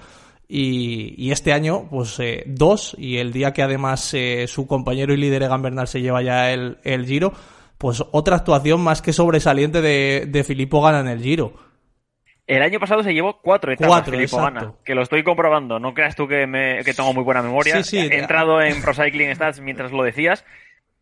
Y, 0.47 1.15
y 1.17 1.31
este 1.31 1.53
año, 1.53 1.87
pues 1.89 2.19
eh, 2.19 2.43
dos, 2.45 2.95
y 2.99 3.17
el 3.17 3.31
día 3.31 3.53
que 3.53 3.63
además 3.63 4.13
eh, 4.13 4.45
su 4.47 4.67
compañero 4.67 5.13
y 5.13 5.17
líder 5.17 5.43
Egan 5.43 5.61
Bernal 5.61 5.87
se 5.87 6.01
lleva 6.01 6.21
ya 6.21 6.51
el, 6.51 6.77
el 6.83 7.05
giro, 7.05 7.33
pues 7.77 8.03
otra 8.11 8.37
actuación 8.37 8.81
más 8.81 9.01
que 9.01 9.13
sobresaliente 9.13 9.81
de, 9.81 10.25
de 10.27 10.43
Filippo 10.43 10.81
Gana 10.81 10.99
en 10.99 11.07
el 11.07 11.21
giro. 11.21 11.53
El 12.45 12.61
año 12.61 12.79
pasado 12.79 13.03
se 13.03 13.13
llevó 13.13 13.39
cuatro 13.41 13.71
etapas 13.71 13.89
Cuatro, 13.89 14.13
Filippo 14.13 14.37
exacto. 14.37 14.59
Ganna, 14.59 14.73
que 14.83 14.95
lo 14.95 15.01
estoy 15.01 15.23
comprobando. 15.23 15.79
No 15.79 15.93
creas 15.93 16.15
tú 16.15 16.27
que, 16.27 16.45
me, 16.45 16.83
que 16.83 16.93
tengo 16.93 17.13
muy 17.13 17.23
buena 17.23 17.41
memoria. 17.41 17.81
Sí, 17.83 18.01
sí, 18.01 18.07
He 18.11 18.19
entrado 18.19 18.61
en 18.61 18.81
Pro 18.81 18.93
Cycling 18.93 19.33
Stats 19.33 19.61
mientras 19.61 19.93
lo 19.93 20.03
decías 20.03 20.43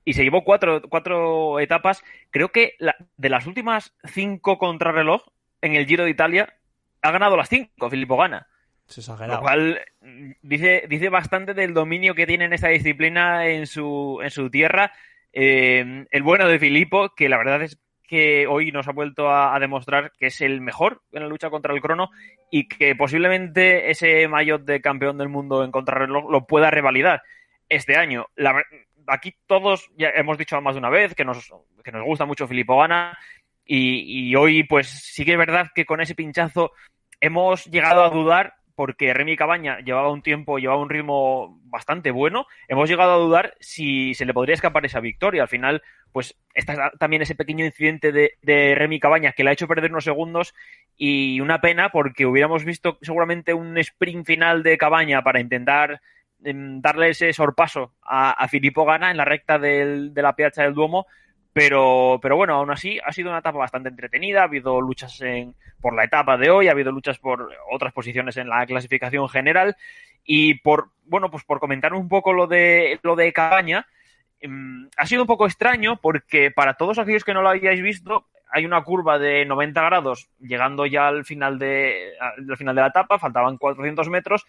y 0.06 0.14
se 0.14 0.24
llevó 0.24 0.44
cuatro, 0.44 0.82
cuatro 0.90 1.60
etapas. 1.60 2.04
Creo 2.30 2.50
que 2.50 2.74
la- 2.80 2.96
de 3.18 3.30
las 3.30 3.48
últimas 3.48 3.94
cinco 4.06 4.58
contrarreloj 4.58 5.22
en 5.62 5.76
el 5.76 5.86
Giro 5.86 6.04
de 6.06 6.10
Italia 6.12 6.54
ha 7.02 7.12
ganado 7.12 7.38
las 7.38 7.50
cinco 7.50 7.90
Filippo 7.90 8.18
Gana. 8.18 8.48
Es 8.88 9.08
Lo 9.36 9.42
cual 9.42 9.80
mm, 10.02 10.32
dice, 10.42 10.86
dice 10.90 11.10
bastante 11.10 11.54
del 11.54 11.74
dominio 11.74 12.14
que 12.16 12.28
tiene 12.28 12.46
en 12.46 12.54
esta 12.54 12.68
disciplina 12.70 13.48
en 13.48 13.66
su, 13.68 14.20
en 14.22 14.32
su 14.32 14.50
tierra. 14.50 14.92
Eh, 15.34 16.06
el 16.12 16.24
bueno 16.24 16.48
de 16.48 16.60
Filippo, 16.60 17.14
que 17.16 17.30
la 17.30 17.38
verdad 17.38 17.62
es 17.62 17.80
que 18.06 18.46
hoy 18.48 18.74
nos 18.74 18.90
ha 18.90 18.92
vuelto 18.92 19.30
a, 19.30 19.56
a 19.56 19.60
demostrar 19.60 20.12
que 20.20 20.28
es 20.28 20.42
el 20.42 20.60
mejor 20.60 21.02
en 21.14 21.24
la 21.24 21.30
lucha 21.30 21.50
contra 21.50 21.74
el 21.74 21.80
crono 21.80 22.10
y 22.50 22.68
que 22.68 22.94
posiblemente 22.96 23.90
ese 23.90 24.28
maillot 24.28 24.64
de 24.66 24.82
campeón 24.82 25.18
del 25.18 25.30
mundo 25.30 25.64
en 25.64 25.72
contrarreloj 25.72 26.30
lo 26.30 26.46
pueda 26.46 26.70
revalidar 26.70 27.22
este 27.70 27.96
año. 27.96 28.26
La 28.36 28.62
aquí 29.08 29.36
todos 29.46 29.90
ya 29.98 30.10
hemos 30.10 30.38
dicho 30.38 30.60
más 30.62 30.76
de 30.76 30.80
una 30.80 30.90
vez 30.90 31.16
que 31.16 31.26
nos, 31.26 31.52
que 31.84 31.92
nos 31.92 32.04
gusta 32.04 32.26
mucho 32.26 32.48
Filippo 32.48 32.78
Gana 32.78 33.18
y, 33.66 34.30
y 34.30 34.36
hoy 34.36 34.64
pues 34.64 34.88
sí 34.90 35.26
que 35.26 35.34
es 35.34 35.38
verdad 35.38 35.68
que 35.74 35.86
con 35.86 36.02
ese 36.02 36.16
pinchazo 36.16 36.72
hemos 37.20 37.66
llegado 37.66 38.04
a 38.04 38.10
dudar 38.10 38.56
porque 38.82 39.14
Remy 39.14 39.38
Cabaña 39.38 39.80
llevaba 39.82 40.12
un 40.12 40.24
tiempo, 40.24 40.58
llevaba 40.58 40.82
un 40.82 40.90
ritmo 40.90 41.60
bastante 41.66 42.10
bueno, 42.10 42.48
hemos 42.68 42.90
llegado 42.90 43.14
a 43.14 43.18
dudar 43.18 43.56
si 43.60 44.16
se 44.16 44.26
le 44.26 44.34
podría 44.34 44.56
escapar 44.56 44.84
esa 44.86 45.00
victoria. 45.00 45.44
Al 45.44 45.50
final, 45.50 45.84
pues 46.12 46.36
está 46.56 46.92
también 46.98 47.22
ese 47.22 47.36
pequeño 47.36 47.64
incidente 47.64 48.12
de, 48.12 48.40
de 48.42 48.74
Remy 48.76 49.00
Cabaña 49.00 49.34
que 49.34 49.44
le 49.44 49.52
ha 49.52 49.54
hecho 49.54 49.68
perder 49.68 49.92
unos 49.92 50.04
segundos 50.04 50.56
y 50.98 51.40
una 51.42 51.62
pena 51.62 51.90
porque 51.90 52.26
hubiéramos 52.26 52.66
visto 52.66 52.98
seguramente 53.04 53.54
un 53.54 53.78
sprint 53.78 54.26
final 54.26 54.64
de 54.64 54.78
Cabaña 54.80 55.22
para 55.22 55.40
intentar 55.40 56.02
darle 56.42 57.10
ese 57.10 57.32
sorpaso 57.34 57.94
a, 58.02 58.32
a 58.32 58.48
Filippo 58.48 58.86
Gana 58.86 59.12
en 59.12 59.18
la 59.18 59.26
recta 59.26 59.60
de 59.60 60.12
la 60.16 60.36
Piazza 60.36 60.64
del 60.64 60.74
Duomo, 60.74 61.06
pero, 61.54 62.20
pero 62.22 62.38
bueno, 62.38 62.56
aún 62.56 62.72
así 62.72 63.00
ha 63.06 63.12
sido 63.12 63.30
una 63.30 63.40
etapa 63.40 63.58
bastante 63.58 63.90
entretenida, 63.90 64.42
ha 64.42 64.46
habido 64.46 64.80
luchas 64.80 65.20
en, 65.22 65.54
por 65.82 65.96
la 65.96 66.06
etapa 66.06 66.38
de 66.38 66.50
hoy, 66.50 66.68
ha 66.68 66.72
habido 66.72 66.92
luchas 66.92 67.20
por 67.20 67.50
otras 67.70 67.92
posiciones 67.94 68.38
en 68.38 68.48
la 68.48 68.66
clasificación 68.66 69.28
general 69.28 69.76
y 70.24 70.56
por, 70.56 70.92
bueno, 71.04 71.30
pues 71.30 71.44
por 71.44 71.60
comentar 71.60 71.94
un 71.94 72.08
poco 72.08 72.32
lo 72.32 72.48
de, 72.48 73.00
lo 73.04 73.16
de 73.16 73.34
Cabaña, 73.34 73.86
em, 74.40 74.88
ha 74.96 75.06
sido 75.06 75.24
un 75.24 75.28
poco 75.28 75.46
extraño 75.46 76.00
porque 76.00 76.52
para 76.52 76.76
todos 76.76 77.00
aquellos 77.00 77.26
que 77.26 77.34
no 77.34 77.42
lo 77.42 77.50
hayáis 77.50 77.82
visto, 77.82 78.28
hay 78.50 78.66
una 78.66 78.84
curva 78.84 79.20
de 79.20 79.46
90 79.46 79.82
grados 79.82 80.30
llegando 80.40 80.86
ya 80.86 81.08
al 81.08 81.26
final 81.26 81.60
de, 81.60 82.14
al 82.20 82.58
final 82.58 82.76
de 82.76 82.82
la 82.82 82.88
etapa, 82.88 83.20
faltaban 83.20 83.58
400 83.58 84.08
metros 84.10 84.46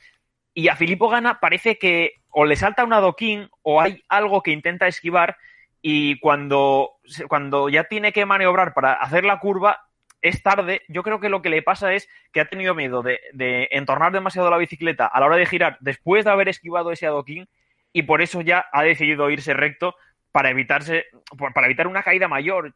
y 0.55 0.69
a 0.69 0.77
Filippo 0.77 1.09
Gana 1.09 1.41
parece 1.41 1.79
que 1.79 2.15
o 2.31 2.45
le 2.45 2.57
salta 2.57 2.85
un 2.85 2.93
adoquín 2.93 3.49
o 3.63 3.81
hay 3.81 4.03
algo 4.09 4.43
que 4.43 4.53
intenta 4.53 4.87
esquivar 4.87 5.37
y 5.81 6.19
cuando, 6.21 6.93
cuando 7.29 7.69
ya 7.69 7.85
tiene 7.85 8.13
que 8.13 8.25
maniobrar 8.25 8.73
para 8.73 8.95
hacer 8.95 9.25
la 9.25 9.39
curva 9.41 9.81
es 10.23 10.43
tarde. 10.43 10.83
Yo 10.89 11.03
creo 11.03 11.21
que 11.21 11.29
lo 11.29 11.43
que 11.43 11.51
le 11.51 11.63
pasa 11.63 11.93
es 11.93 12.09
que 12.33 12.41
ha 12.41 12.49
tenido 12.49 12.75
miedo 12.75 13.03
de, 13.03 13.69
entornar 13.73 14.13
demasiado 14.13 14.49
la 14.51 14.57
bicicleta 14.57 15.07
a 15.07 15.21
la 15.21 15.27
hora 15.27 15.37
de 15.37 15.47
girar 15.47 15.77
después 15.81 16.25
de 16.25 16.31
haber 16.31 16.49
esquivado 16.49 16.93
ese 16.93 17.07
adoquín 17.07 17.49
y 17.93 18.03
por 18.03 18.23
eso 18.23 18.41
ya 18.41 18.65
ha 18.73 18.85
decidido 18.85 19.29
irse 19.31 19.53
recto 19.53 19.97
para 20.31 20.49
evitarse 20.49 21.07
para 21.53 21.67
evitar 21.67 21.89
una 21.89 22.03
caída 22.03 22.29
mayor. 22.29 22.75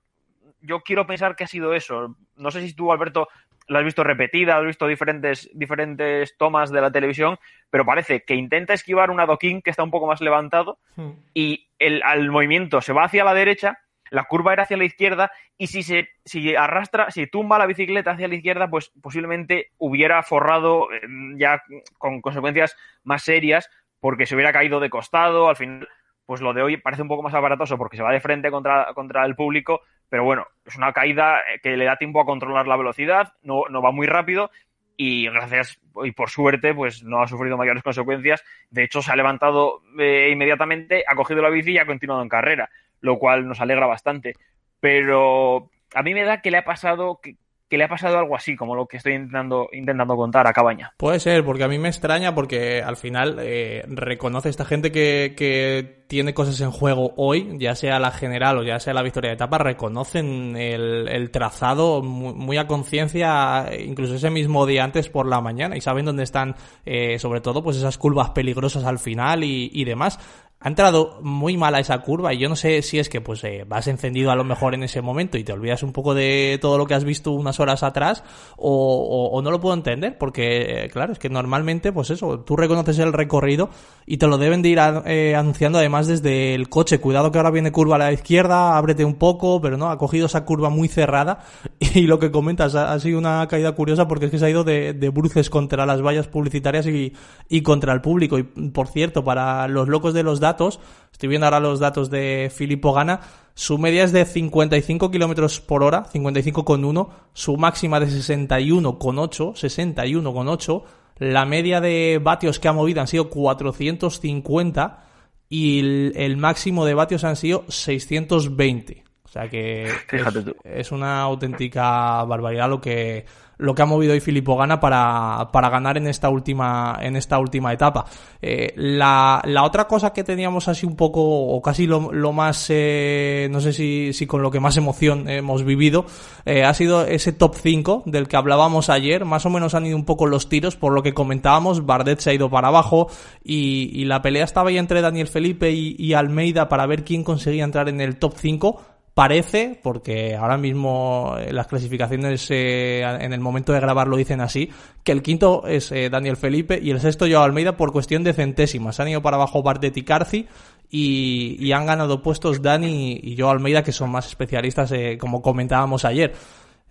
Yo 0.61 0.81
quiero 0.81 1.07
pensar 1.07 1.37
que 1.37 1.45
ha 1.45 1.47
sido 1.47 1.73
eso. 1.75 2.17
No 2.35 2.51
sé 2.51 2.61
si 2.67 2.75
tú, 2.75 2.93
Alberto, 2.93 3.29
lo 3.69 3.79
has 3.79 3.85
visto 3.85 4.05
repetida, 4.05 4.57
has 4.57 4.65
visto 4.65 4.87
diferentes, 4.87 5.51
diferentes 5.53 6.37
tomas 6.37 6.71
de 6.71 6.81
la 6.81 6.91
televisión, 6.91 7.39
pero 7.71 7.85
parece 7.85 8.23
que 8.23 8.35
intenta 8.35 8.75
esquivar 8.75 9.11
un 9.11 9.21
adoquín 9.21 9.63
que 9.63 9.71
está 9.71 9.83
un 9.83 9.91
poco 9.91 10.07
más 10.07 10.21
levantado 10.21 10.79
Hmm. 10.97 11.11
y 11.35 11.69
el, 11.79 12.03
al 12.03 12.31
movimiento 12.31 12.81
se 12.81 12.93
va 12.93 13.05
hacia 13.05 13.25
la 13.25 13.35
derecha, 13.35 13.79
la 14.11 14.25
curva 14.25 14.53
era 14.53 14.63
hacia 14.63 14.77
la 14.77 14.85
izquierda 14.85 15.31
y 15.59 15.67
si 15.67 15.83
se 15.83 16.09
si 16.25 16.55
arrastra, 16.55 17.11
si 17.11 17.27
tumba 17.27 17.59
la 17.59 17.67
bicicleta 17.67 18.13
hacia 18.13 18.29
la 18.29 18.37
izquierda, 18.37 18.71
pues 18.71 18.93
posiblemente 19.03 19.73
hubiera 19.79 20.23
forrado 20.23 20.93
eh, 20.93 21.01
ya 21.37 21.63
con 21.99 22.21
consecuencias 22.23 22.77
más 23.03 23.23
serias 23.23 23.69
porque 24.01 24.27
se 24.27 24.35
hubiera 24.35 24.53
caído 24.53 24.81
de 24.81 24.91
costado, 24.91 25.49
al 25.49 25.57
final 25.57 25.89
pues 26.25 26.41
lo 26.41 26.53
de 26.53 26.63
hoy 26.63 26.77
parece 26.77 27.03
un 27.03 27.09
poco 27.09 27.23
más 27.23 27.35
aparatoso 27.35 27.79
porque 27.79 27.97
se 27.97 28.03
va 28.03 28.13
de 28.13 28.21
frente 28.21 28.51
contra, 28.51 28.93
contra 28.95 29.25
el 29.25 29.37
público, 29.37 29.83
pero 30.09 30.25
bueno, 30.25 30.47
es 30.65 30.77
una 30.77 30.93
caída 30.93 31.41
eh, 31.41 31.61
que 31.63 31.77
le 31.77 31.85
da 31.85 31.97
tiempo 31.97 32.21
a 32.21 32.27
controlar 32.27 32.67
la 32.67 32.77
velocidad, 32.77 33.35
no, 33.43 33.65
no 33.71 33.83
va 33.83 33.91
muy 33.91 34.07
rápido 34.07 34.51
y 34.97 35.29
gracias 35.29 35.79
y 36.05 36.13
por 36.13 36.31
suerte 36.31 36.75
pues 36.75 37.03
no 37.03 37.23
ha 37.23 37.29
sufrido 37.29 37.57
mayores 37.57 37.83
consecuencias. 37.83 38.43
De 38.71 38.85
hecho, 38.85 39.03
se 39.03 39.13
ha 39.13 39.17
levantado 39.17 39.83
eh, 39.99 40.31
inmediatamente, 40.33 41.05
ha 41.07 41.15
cogido 41.15 41.43
la 41.43 41.51
bici 41.51 41.73
y 41.73 41.79
ha 41.79 41.87
continuado 41.87 42.23
en 42.23 42.29
carrera, 42.29 42.71
lo 43.01 43.19
cual 43.19 43.47
nos 43.47 43.61
alegra 43.61 43.87
bastante. 43.87 44.35
Pero 44.81 45.71
a 45.95 46.03
mí 46.03 46.15
me 46.15 46.25
da 46.25 46.41
que 46.41 46.51
le 46.51 46.59
ha 46.59 46.65
pasado 46.65 47.21
que, 47.23 47.37
que 47.69 47.77
le 47.77 47.85
ha 47.85 47.89
pasado 47.89 48.19
algo 48.19 48.37
así, 48.37 48.57
como 48.57 48.75
lo 48.75 48.87
que 48.87 48.99
estoy 48.99 49.15
intentando, 49.15 49.69
intentando 49.73 50.17
contar 50.17 50.47
a 50.47 50.53
Cabaña. 50.53 50.93
Puede 50.97 51.19
ser, 51.21 51.45
porque 51.45 51.65
a 51.65 51.69
mí 51.69 51.79
me 51.79 51.89
extraña 51.89 52.35
porque 52.35 52.83
al 52.83 52.97
final 52.97 53.39
eh, 53.41 53.85
reconoce 53.89 54.49
esta 54.49 54.65
gente 54.65 54.93
que, 54.93 55.35
que 55.37 56.05
tiene 56.07 56.35
cosas 56.35 56.61
en 56.61 56.71
juego 56.71 57.13
hoy, 57.17 57.57
ya 57.59 57.75
sea 57.75 57.99
la 57.99 58.13
general 58.13 58.59
o 58.59 58.63
ya 58.63 58.79
sea 58.79 58.95
la 58.95 59.03
victoria 59.03 59.31
de 59.31 59.35
etapa, 59.35 59.59
reconocen 59.59 60.57
el, 60.57 61.09
el 61.09 61.31
trazado 61.31 62.03
muy, 62.03 62.35
muy 62.35 62.57
a 62.59 62.67
conciencia, 62.67 63.71
incluso 63.79 64.15
ese 64.15 64.31
mismo 64.31 64.67
día 64.67 64.85
antes 64.85 65.09
por 65.09 65.27
la 65.27 65.41
mañana 65.41 65.77
y 65.77 65.81
saben 65.81 66.05
dónde 66.05 66.23
están, 66.23 66.55
eh, 66.85 67.19
sobre 67.19 67.41
todo, 67.41 67.63
pues 67.63 67.77
esas 67.77 67.99
curvas 67.99 68.31
peligrosas 68.31 68.85
al 68.85 68.99
final 68.99 69.43
y, 69.43 69.71
y 69.73 69.85
demás. 69.85 70.21
Ha 70.59 70.69
entrado 70.69 71.19
muy 71.23 71.59
mala 71.59 71.81
esa 71.81 71.99
curva 71.99 72.33
y 72.33 72.39
yo 72.39 72.49
no 72.49 72.57
sé 72.57 72.81
si 72.81 72.99
es 72.99 73.11
que 73.11 73.21
pues 73.21 73.45
eh, 73.45 73.65
vas 73.69 73.87
encendido 73.89 74.31
a 74.31 74.35
lo 74.37 74.43
mejor 74.43 74.75
en 74.75 74.83
ese 74.85 75.03
momento 75.03 75.37
y 75.37 75.45
te 75.45 75.53
olvidas 75.53 75.83
un 75.83 75.93
poco 75.93 76.15
de 76.15 76.59
todo 76.63 76.79
lo 76.79 76.87
que 76.87 76.95
has 76.95 77.05
visto 77.05 77.31
unas 77.33 77.61
horas 77.61 77.83
atrás 77.83 78.25
o, 78.57 78.71
o- 78.73 79.37
o 79.37 79.43
no 79.43 79.51
lo 79.51 79.61
puedo 79.61 79.75
entender 79.75 80.17
porque 80.17 80.85
eh, 80.87 80.89
claro 80.89 81.13
es 81.13 81.19
que 81.19 81.29
normalmente 81.29 81.93
pues 81.93 82.09
eso 82.09 82.41
tú 82.41 82.57
reconoces 82.57 82.99
el 82.99 83.13
recorrido 83.13 83.69
y 84.07 84.17
te 84.17 84.27
lo 84.27 84.39
deben 84.39 84.63
de 84.63 84.71
ir 84.71 84.81
a- 84.81 85.03
eh, 85.05 85.37
anunciando 85.37 85.79
además 85.79 86.07
desde 86.07 86.55
el 86.55 86.71
coche. 86.71 87.01
Cuidado 87.01 87.31
que 87.31 87.37
ahora 87.39 87.51
viene 87.51 87.71
curva 87.71 87.97
a 87.97 87.99
la 87.99 88.13
izquierda 88.13 88.79
ábrete 88.79 89.05
un 89.05 89.17
poco 89.17 89.61
pero 89.61 89.77
no 89.77 89.91
ha 89.91 89.99
cogido 89.99 90.25
esa 90.25 90.47
curva 90.47 90.71
muy 90.71 90.89
cerrada 90.89 91.41
y 91.95 92.03
lo 92.03 92.19
que 92.19 92.31
comentas 92.31 92.75
ha, 92.75 92.99
sido 93.01 93.19
una 93.19 93.47
caída 93.49 93.73
curiosa 93.73 94.09
porque 94.09 94.27
es 94.27 94.31
que 94.31 94.39
se 94.39 94.47
ha 94.47 94.51
ido 94.51 94.65
de, 94.65 94.93
de 94.93 95.09
bruces 95.11 95.51
contra 95.51 95.87
las 95.87 96.03
vallas 96.03 96.29
publicitarias 96.29 96.87
y, 96.87 97.13
y 97.49 97.63
contra 97.63 97.93
el 97.93 98.01
público. 98.01 98.39
Y 98.39 98.43
por 98.43 98.89
cierto 98.89 99.25
para 99.25 99.69
los 99.69 99.89
locos 99.89 100.15
de 100.15 100.23
los 100.23 100.41
datos 100.41 100.81
estoy 101.13 101.29
viendo 101.29 101.47
ahora 101.47 101.61
los 101.61 101.81
datos 101.81 102.11
de 102.11 102.51
Filippo 102.55 102.93
Gana 102.93 103.21
su 103.55 103.79
media 103.79 104.05
es 104.05 104.13
de 104.13 104.27
55 104.27 105.11
kilómetros 105.11 105.61
por 105.61 105.83
hora 105.83 106.05
55,1 106.13 107.09
su 107.33 107.57
máxima 107.57 108.01
de 108.01 108.07
61,8 108.07 109.55
61,8 109.55 110.83
la 111.19 111.47
media 111.47 111.81
de 111.81 112.21
vatios 112.23 112.61
que 112.61 112.69
ha 112.69 112.75
movido 112.75 113.01
han 113.01 113.07
sido 113.07 113.31
450 113.31 115.05
y 115.49 116.13
el, 116.15 116.37
máximo 116.37 116.85
de 116.85 116.95
vatios 116.95 117.25
han 117.25 117.37
sido 117.37 117.65
620 117.69 119.05
o 119.05 119.06
sea 119.37 119.49
que 119.49 119.91
Fíjate 120.09 120.39
es, 120.39 120.45
tú. 120.45 120.57
es 120.65 120.93
una 120.93 121.21
auténtica 121.23 122.25
barbaridad 122.25 122.69
lo 122.69 122.81
que 122.81 123.25
lo 123.59 123.75
que 123.75 123.83
ha 123.83 123.87
movido 123.87 124.13
hoy 124.13 124.21
Filippo 124.21 124.57
Gana 124.57 124.81
para, 124.81 125.49
para 125.53 125.71
ganar 125.71 125.97
en 125.97 126.07
esta 126.09 126.29
última 126.29 126.99
en 127.01 127.17
esta 127.17 127.39
última 127.39 127.73
etapa. 127.73 128.05
Eh, 128.43 128.73
la, 128.77 129.41
la 129.45 129.65
otra 129.65 129.87
cosa 129.87 130.13
que 130.13 130.25
teníamos 130.25 130.69
así 130.69 130.85
un 130.85 130.97
poco 130.97 131.23
o 131.23 131.61
casi 131.63 131.87
lo, 131.87 132.13
lo 132.13 132.33
más 132.33 132.67
eh, 132.69 133.49
no 133.51 133.61
sé 133.61 133.73
si, 133.73 134.13
si 134.13 134.27
con 134.27 134.43
lo 134.43 134.51
que 134.51 134.61
más 134.61 134.77
emoción 134.77 135.29
hemos 135.29 135.65
vivido 135.65 136.05
eh, 136.45 136.65
ha 136.65 136.75
sido 136.75 137.07
ese 137.07 137.33
top 137.33 137.55
5 137.57 138.03
del 138.07 138.29
que 138.29 138.37
hablábamos 138.37 138.91
ayer. 138.91 139.25
Más 139.25 139.47
o 139.47 139.51
menos 139.51 139.75
han 139.75 139.87
ido 139.87 139.97
un 139.97 140.05
poco 140.05 140.27
los 140.27 140.49
tiros 140.49 140.77
por 140.77 140.93
lo 140.93 141.03
que 141.03 141.15
comentábamos. 141.15 141.87
Bardet 141.87 142.21
se 142.21 142.31
ha 142.31 142.35
ido 142.35 142.51
para 142.51 142.69
abajo 142.69 143.09
y, 143.43 143.91
y 143.95 144.05
la 144.05 144.21
pelea 144.21 144.45
estaba 144.45 144.69
ahí 144.69 144.79
entre 144.79 145.01
Daniel 145.01 145.29
Felipe 145.29 145.71
y, 145.71 145.97
y 145.99 146.13
Almeida 146.13 146.69
para 146.69 146.87
ver 146.87 147.05
quién 147.05 147.25
conseguía 147.25 147.65
entrar 147.65 147.89
en 147.89 148.01
el 148.01 148.19
top 148.19 148.35
5 148.37 148.96
Parece, 149.17 149.81
porque 149.83 150.37
ahora 150.37 150.59
mismo 150.59 151.37
eh, 151.39 151.51
las 151.51 151.67
clasificaciones 151.67 152.51
eh, 152.51 153.01
en 153.01 153.33
el 153.33 153.41
momento 153.41 153.73
de 153.73 153.81
grabar 153.81 154.09
lo 154.09 154.17
dicen 154.19 154.43
así, 154.43 154.71
que 155.03 155.13
el 155.13 155.23
quinto 155.23 155.67
es 155.67 155.91
eh, 155.91 156.11
Daniel 156.11 156.37
Felipe 156.37 156.79
y 156.83 156.91
el 156.91 157.01
sexto 157.01 157.25
Joao 157.27 157.45
Almeida 157.45 157.79
por 157.79 157.93
cuestión 157.93 158.25
de 158.25 158.35
centésimas. 158.35 159.01
Han 159.01 159.09
ido 159.09 159.23
para 159.23 159.37
abajo 159.37 159.63
Bardet 159.63 159.97
y 159.97 160.03
Carci 160.03 160.47
y, 160.91 161.73
han 161.73 161.87
ganado 161.87 162.21
puestos 162.21 162.61
Dani 162.61 163.19
y 163.23 163.39
Joao 163.39 163.53
Almeida, 163.53 163.83
que 163.83 163.93
son 163.93 164.11
más 164.11 164.27
especialistas, 164.27 164.93
como 165.19 165.41
comentábamos 165.41 166.05
ayer. 166.05 166.35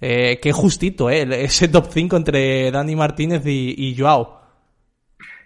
Eh, 0.01 0.39
qué 0.41 0.51
justito, 0.51 1.09
eh, 1.09 1.27
ese 1.43 1.67
top 1.67 1.87
5 1.89 2.17
entre 2.17 2.71
Dani 2.71 2.95
Martínez 2.95 3.45
y, 3.45 3.75
y 3.77 3.95
Joao. 3.95 4.41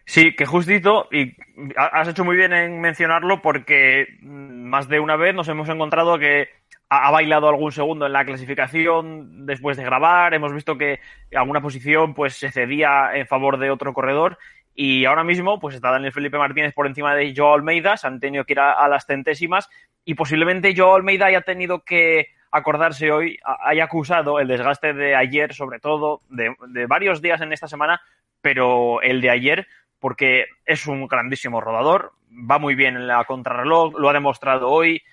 Sí, 0.06 0.36
que 0.36 0.46
justito, 0.46 1.08
y 1.12 1.36
has 1.76 2.08
hecho 2.08 2.26
muy 2.26 2.36
bien 2.36 2.52
en 2.52 2.82
mencionarlo 2.82 3.44
porque 3.44 4.08
más 4.24 4.88
de 4.88 5.00
una 5.00 5.16
vez 5.16 5.36
nos 5.36 5.48
hemos 5.50 5.70
encontrado 5.70 6.18
que 6.18 6.48
ha 6.90 7.12
bailado 7.12 7.48
algún 7.48 7.72
segundo 7.72 8.08
en 8.08 8.14
la 8.14 8.26
clasificación 8.26 9.46
después 9.46 9.78
de 9.78 9.84
grabar, 9.84 10.34
hemos 10.34 10.52
visto 10.52 10.76
que 10.76 11.00
alguna 11.36 11.62
posición 11.62 12.16
pues 12.16 12.36
se 12.36 12.52
cedía 12.52 13.12
en 13.14 13.28
favor 13.28 13.60
de 13.60 13.70
otro 13.70 13.94
corredor. 13.94 14.40
Y 14.74 15.06
ahora 15.06 15.24
mismo 15.24 15.60
pues 15.60 15.76
está 15.76 15.92
Daniel 15.92 16.14
Felipe 16.14 16.40
Martínez 16.40 16.74
por 16.74 16.88
encima 16.88 17.14
de 17.14 17.34
Joao 17.36 17.54
Almeida, 17.54 17.96
se 17.96 18.08
han 18.08 18.20
tenido 18.20 18.44
que 18.44 18.54
ir 18.54 18.60
a, 18.60 18.88
las 18.88 19.06
centésimas 19.06 19.70
y 20.04 20.16
posiblemente 20.16 20.74
Joao 20.76 20.96
Almeida 20.96 21.28
haya 21.28 21.42
tenido 21.42 21.84
que 21.84 22.30
acordarse 22.50 23.12
hoy, 23.12 23.38
haya 23.44 23.84
acusado 23.84 24.40
el 24.40 24.48
desgaste 24.48 24.94
de 24.94 25.16
ayer, 25.16 25.54
sobre 25.54 25.80
todo, 25.80 26.22
de, 26.30 26.56
de 26.70 26.88
varios 26.88 27.22
días 27.22 27.42
en 27.42 27.54
esta 27.54 27.68
semana, 27.68 28.02
pero 28.42 29.04
el 29.04 29.22
de 29.22 29.30
ayer, 29.30 29.68
porque 30.00 30.46
es 30.66 30.88
un 30.88 31.06
grandísimo 31.08 31.62
rodador, 31.62 32.14
va 32.30 32.58
muy 32.58 32.74
bien 32.74 32.96
en 32.96 33.06
la 33.06 33.24
contrarreloj, 33.26 34.00
lo 34.00 34.10
ha 34.10 34.14
demostrado 34.14 34.70
hoy, 34.70 35.04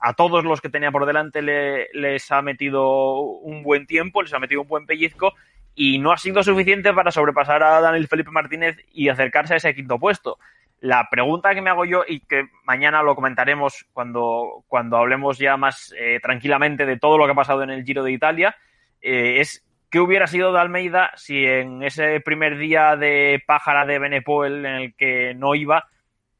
a 0.00 0.14
todos 0.14 0.44
los 0.44 0.60
que 0.60 0.68
tenía 0.68 0.90
por 0.90 1.06
delante 1.06 1.42
le- 1.42 1.88
les 1.92 2.30
ha 2.32 2.42
metido 2.42 3.20
un 3.20 3.62
buen 3.62 3.86
tiempo, 3.86 4.22
les 4.22 4.32
ha 4.34 4.38
metido 4.38 4.62
un 4.62 4.68
buen 4.68 4.86
pellizco 4.86 5.34
y 5.74 5.98
no 5.98 6.12
ha 6.12 6.18
sido 6.18 6.42
suficiente 6.42 6.92
para 6.92 7.10
sobrepasar 7.10 7.62
a 7.62 7.80
Daniel 7.80 8.08
Felipe 8.08 8.30
Martínez 8.30 8.76
y 8.92 9.08
acercarse 9.08 9.54
a 9.54 9.56
ese 9.56 9.74
quinto 9.74 9.98
puesto. 9.98 10.38
La 10.80 11.08
pregunta 11.10 11.54
que 11.54 11.62
me 11.62 11.70
hago 11.70 11.84
yo 11.84 12.02
y 12.06 12.20
que 12.20 12.48
mañana 12.64 13.02
lo 13.02 13.14
comentaremos 13.14 13.86
cuando, 13.92 14.64
cuando 14.66 14.96
hablemos 14.96 15.38
ya 15.38 15.56
más 15.56 15.94
eh, 15.96 16.18
tranquilamente 16.20 16.84
de 16.86 16.98
todo 16.98 17.16
lo 17.16 17.24
que 17.26 17.32
ha 17.32 17.36
pasado 17.36 17.62
en 17.62 17.70
el 17.70 17.84
Giro 17.84 18.02
de 18.02 18.10
Italia 18.12 18.56
eh, 19.00 19.36
es 19.38 19.64
qué 19.90 20.00
hubiera 20.00 20.26
sido 20.26 20.52
de 20.52 20.58
Almeida 20.58 21.12
si 21.14 21.46
en 21.46 21.82
ese 21.84 22.20
primer 22.20 22.58
día 22.58 22.96
de 22.96 23.42
pájara 23.46 23.86
de 23.86 23.98
Benepoel 24.00 24.66
en 24.66 24.74
el 24.74 24.94
que 24.96 25.34
no 25.34 25.54
iba, 25.54 25.86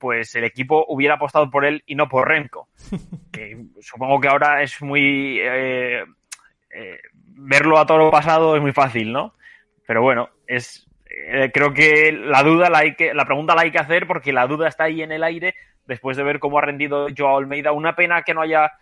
pues 0.02 0.34
el 0.34 0.42
equipo 0.42 0.84
hubiera 0.88 1.14
apostado 1.14 1.48
por 1.48 1.64
él 1.64 1.84
y 1.86 1.94
no 1.94 2.08
por 2.08 2.26
Renko. 2.28 2.68
Que 3.32 3.56
supongo 3.80 4.20
que 4.20 4.28
ahora 4.28 4.62
es 4.62 4.82
muy... 4.82 5.38
eh, 5.40 6.04
eh, 6.74 6.98
verlo 7.14 7.78
a 7.78 7.86
toro 7.86 8.10
pasado 8.10 8.56
es 8.56 8.60
muy 8.62 8.72
fácil, 8.72 9.12
¿no? 9.12 9.34
Pero 9.86 10.02
bueno, 10.02 10.28
es 10.46 10.86
eh, 11.06 11.50
creo 11.54 11.72
que 11.72 12.10
la 12.12 12.42
duda 12.42 12.68
la 12.68 12.78
hay 12.78 12.94
que 12.94 13.14
la 13.14 13.24
pregunta 13.24 13.54
la 13.54 13.62
hay 13.62 13.70
que 13.70 13.78
hacer 13.78 14.06
porque 14.06 14.32
la 14.32 14.46
duda 14.46 14.68
está 14.68 14.84
ahí 14.84 15.02
en 15.02 15.12
el 15.12 15.22
aire 15.22 15.54
después 15.86 16.16
de 16.16 16.22
ver 16.24 16.38
cómo 16.40 16.58
ha 16.58 16.62
rendido 16.62 17.06
Joao 17.16 17.38
Almeida. 17.38 17.72
Una 17.72 17.94
pena 17.94 18.22
que 18.22 18.34
no 18.34 18.42
haya 18.42 18.72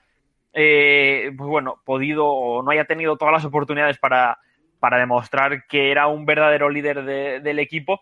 eh, 0.52 1.30
pues 1.36 1.48
bueno, 1.48 1.80
podido 1.84 2.26
o 2.26 2.62
no 2.62 2.70
haya 2.72 2.84
tenido 2.86 3.16
todas 3.16 3.32
las 3.32 3.44
oportunidades 3.44 3.98
para, 3.98 4.38
para 4.80 4.98
demostrar 4.98 5.66
que 5.68 5.90
era 5.92 6.06
un 6.08 6.24
verdadero 6.26 6.68
líder 6.70 7.04
de- 7.04 7.40
del 7.40 7.58
equipo, 7.60 8.00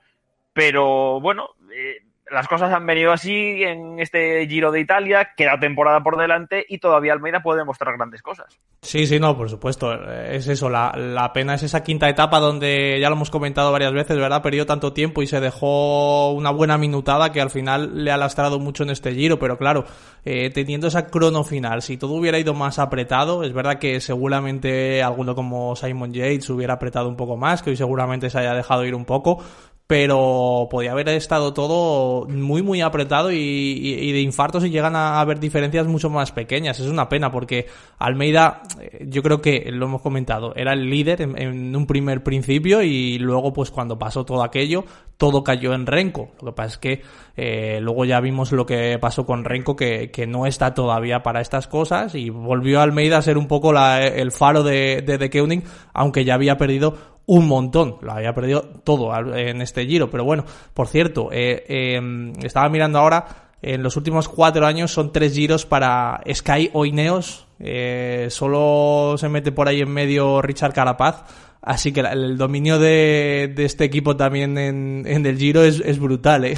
pero 0.55 1.21
bueno, 1.21 1.51
eh, 1.75 1.99
las 2.31 2.49
cosas 2.49 2.73
han 2.73 2.87
venido 2.87 3.13
así 3.13 3.63
en 3.63 3.99
este 4.01 4.47
Giro 4.47 4.71
de 4.71 4.81
Italia, 4.81 5.31
queda 5.37 5.59
temporada 5.59 6.03
por 6.03 6.17
delante 6.17 6.65
y 6.69 6.79
todavía 6.79 7.13
Almeida 7.13 7.41
puede 7.41 7.61
demostrar 7.61 7.97
grandes 7.97 8.23
cosas. 8.23 8.59
Sí, 8.83 9.07
sí, 9.07 9.19
no, 9.19 9.37
por 9.37 9.51
supuesto. 9.51 9.93
Es 9.93 10.47
eso, 10.49 10.69
la, 10.71 10.93
la 10.97 11.33
pena 11.33 11.55
es 11.55 11.63
esa 11.63 11.83
quinta 11.83 12.09
etapa 12.09 12.39
donde 12.39 12.99
ya 13.01 13.09
lo 13.09 13.17
hemos 13.17 13.31
comentado 13.31 13.73
varias 13.73 13.93
veces, 13.93 14.17
¿verdad? 14.17 14.43
Perdió 14.43 14.67
tanto 14.67 14.93
tiempo 14.93 15.23
y 15.23 15.27
se 15.27 15.41
dejó 15.41 16.33
una 16.33 16.51
buena 16.51 16.79
minutada 16.79 17.33
que 17.33 17.41
al 17.41 17.51
final 17.51 18.05
le 18.05 18.11
ha 18.11 18.17
lastrado 18.17 18.59
mucho 18.59 18.83
en 18.85 18.91
este 18.91 19.13
giro, 19.15 19.39
pero 19.39 19.59
claro, 19.59 19.85
eh, 20.25 20.51
teniendo 20.51 20.89
esa 20.89 21.07
crono 21.07 21.45
final, 21.45 21.83
si 21.83 21.97
todo 21.97 22.15
hubiera 22.15 22.39
ido 22.39 22.55
más 22.55 22.79
apretado, 22.79 23.43
es 23.43 23.53
verdad 23.53 23.79
que 23.79 24.01
seguramente 24.01 25.03
alguno 25.03 25.35
como 25.35 25.75
Simon 25.77 26.13
Yates 26.13 26.51
hubiera 26.51 26.75
apretado 26.75 27.09
un 27.09 27.17
poco 27.17 27.37
más, 27.37 27.63
que 27.63 27.71
hoy 27.71 27.77
seguramente 27.77 28.31
se 28.31 28.39
haya 28.39 28.55
dejado 28.55 28.85
ir 28.85 28.95
un 28.95 29.05
poco, 29.05 29.43
pero 29.89 30.69
podía 30.71 30.93
haber 30.93 31.09
estado 31.09 31.55
todo 31.55 32.29
muy 32.29 32.61
muy 32.63 32.83
apretado 32.83 33.33
y, 33.33 34.13
de 34.13 34.21
infartos 34.21 34.63
y 34.67 34.69
llegan 34.69 34.95
a 34.95 35.19
haber 35.19 35.41
diferencias 35.41 35.87
mucho 35.87 36.11
más 36.11 36.31
pequeñas. 36.31 36.79
Es 36.79 36.89
una 36.89 37.09
pena 37.09 37.33
porque 37.33 37.67
Almeida, 37.99 38.61
eh, 38.83 39.07
yo 39.09 39.23
creo 39.23 39.41
que 39.41 39.71
lo 39.73 39.87
hemos 39.87 40.03
comentado, 40.03 40.55
era 40.55 40.75
el 40.75 40.91
líder 40.91 41.23
en, 41.23 41.75
un 41.75 41.87
primer 41.87 42.23
principio 42.23 42.83
y 42.83 43.19
luego 43.19 43.55
pues 43.55 43.71
cuando 43.71 43.99
pasó 43.99 44.27
todo 44.27 44.43
aquello, 44.43 44.85
todo 45.17 45.43
cayó 45.43 45.73
en 45.73 45.87
Renko. 45.87 46.33
Lo 46.43 46.51
que 46.51 46.57
pasa 46.57 46.69
es 46.69 46.79
que 46.79 47.03
eh, 47.39 47.79
luego 47.81 48.05
ya 48.05 48.21
vimos 48.21 48.53
lo 48.53 48.67
que 48.67 48.99
pasó 49.01 49.25
con 49.25 49.47
Renko 49.47 49.75
que, 49.75 50.11
que 50.11 50.27
no 50.27 50.45
está 50.45 50.75
todavía 50.75 51.23
para 51.23 51.41
estas 51.41 51.67
cosas 51.67 52.15
y 52.15 52.29
volvió 52.29 52.83
Almeida 52.83 53.17
a 53.17 53.23
ser 53.23 53.39
un 53.39 53.49
poco 53.49 53.73
la- 53.73 54.07
el 54.07 54.33
faro 54.33 54.63
de, 54.63 55.01
de 55.01 55.17
The 55.17 55.31
Koenig, 55.31 55.65
aunque 55.95 56.27
ya 56.27 56.35
había 56.35 56.59
perdido 56.59 57.18
un 57.29 57.47
montón, 57.47 57.97
lo 58.03 58.11
había 58.13 58.35
perdido 58.35 58.63
todo 58.85 59.15
en 59.37 59.63
este 59.63 59.87
giro, 59.87 60.11
pero 60.11 60.25
bueno, 60.25 60.45
por 60.75 60.89
cierto, 60.89 61.29
eh, 61.31 61.65
eh, 61.69 62.33
estaba 62.43 62.69
mirando 62.69 62.99
ahora, 62.99 63.27
en 63.63 63.83
los 63.83 63.97
últimos 63.97 64.29
cuatro 64.29 64.67
años 64.67 64.91
son 64.91 65.13
tres 65.13 65.35
giros 65.35 65.65
para 65.67 66.21
Sky 66.33 66.71
o 66.73 66.85
Ineos, 66.85 67.47
eh, 67.61 68.27
solo 68.31 69.17
se 69.19 69.29
mete 69.29 69.53
por 69.53 69.69
ahí 69.69 69.81
en 69.83 69.93
medio 69.93 70.41
Richard 70.43 70.73
Carapaz, 70.73 71.25
así 71.63 71.93
que 71.93 72.01
el 72.01 72.37
dominio 72.39 72.79
de, 72.79 73.53
de 73.55 73.65
este 73.65 73.85
equipo 73.85 74.17
también 74.17 74.57
en, 74.59 75.05
en 75.07 75.27
el 75.27 75.37
giro 75.39 75.63
es, 75.63 75.81
es 75.81 75.99
brutal, 76.01 76.45
eh. 76.47 76.57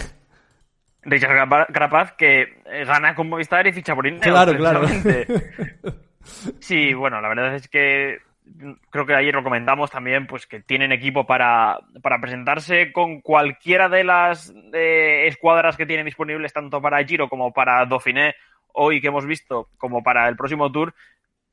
Richard 1.02 1.30
Carapa- 1.30 1.66
Carapaz 1.72 2.12
que 2.12 2.44
gana 2.87 3.14
con 3.14 3.28
Movistar 3.28 3.66
y 3.66 3.72
ficha 3.72 3.94
por 3.94 4.06
Ineos. 4.06 4.22
Claro, 4.22 4.56
claro. 4.56 4.83
Sí, 6.61 6.92
bueno, 6.94 7.20
la 7.20 7.28
verdad 7.28 7.54
es 7.54 7.66
que 7.68 8.18
creo 8.90 9.06
que 9.06 9.14
ayer 9.14 9.34
lo 9.34 9.42
comentamos 9.42 9.90
también, 9.90 10.26
pues 10.26 10.46
que 10.46 10.60
tienen 10.60 10.92
equipo 10.92 11.26
para, 11.26 11.78
para 12.02 12.20
presentarse 12.20 12.92
con 12.92 13.20
cualquiera 13.20 13.88
de 13.88 14.04
las 14.04 14.52
eh, 14.72 15.26
escuadras 15.26 15.76
que 15.76 15.86
tienen 15.86 16.06
disponibles, 16.06 16.52
tanto 16.52 16.80
para 16.80 17.04
Giro 17.04 17.28
como 17.28 17.52
para 17.52 17.84
Dauphiné, 17.86 18.34
hoy 18.72 19.00
que 19.00 19.08
hemos 19.08 19.26
visto, 19.26 19.68
como 19.78 20.02
para 20.02 20.28
el 20.28 20.36
próximo 20.36 20.70
Tour, 20.70 20.94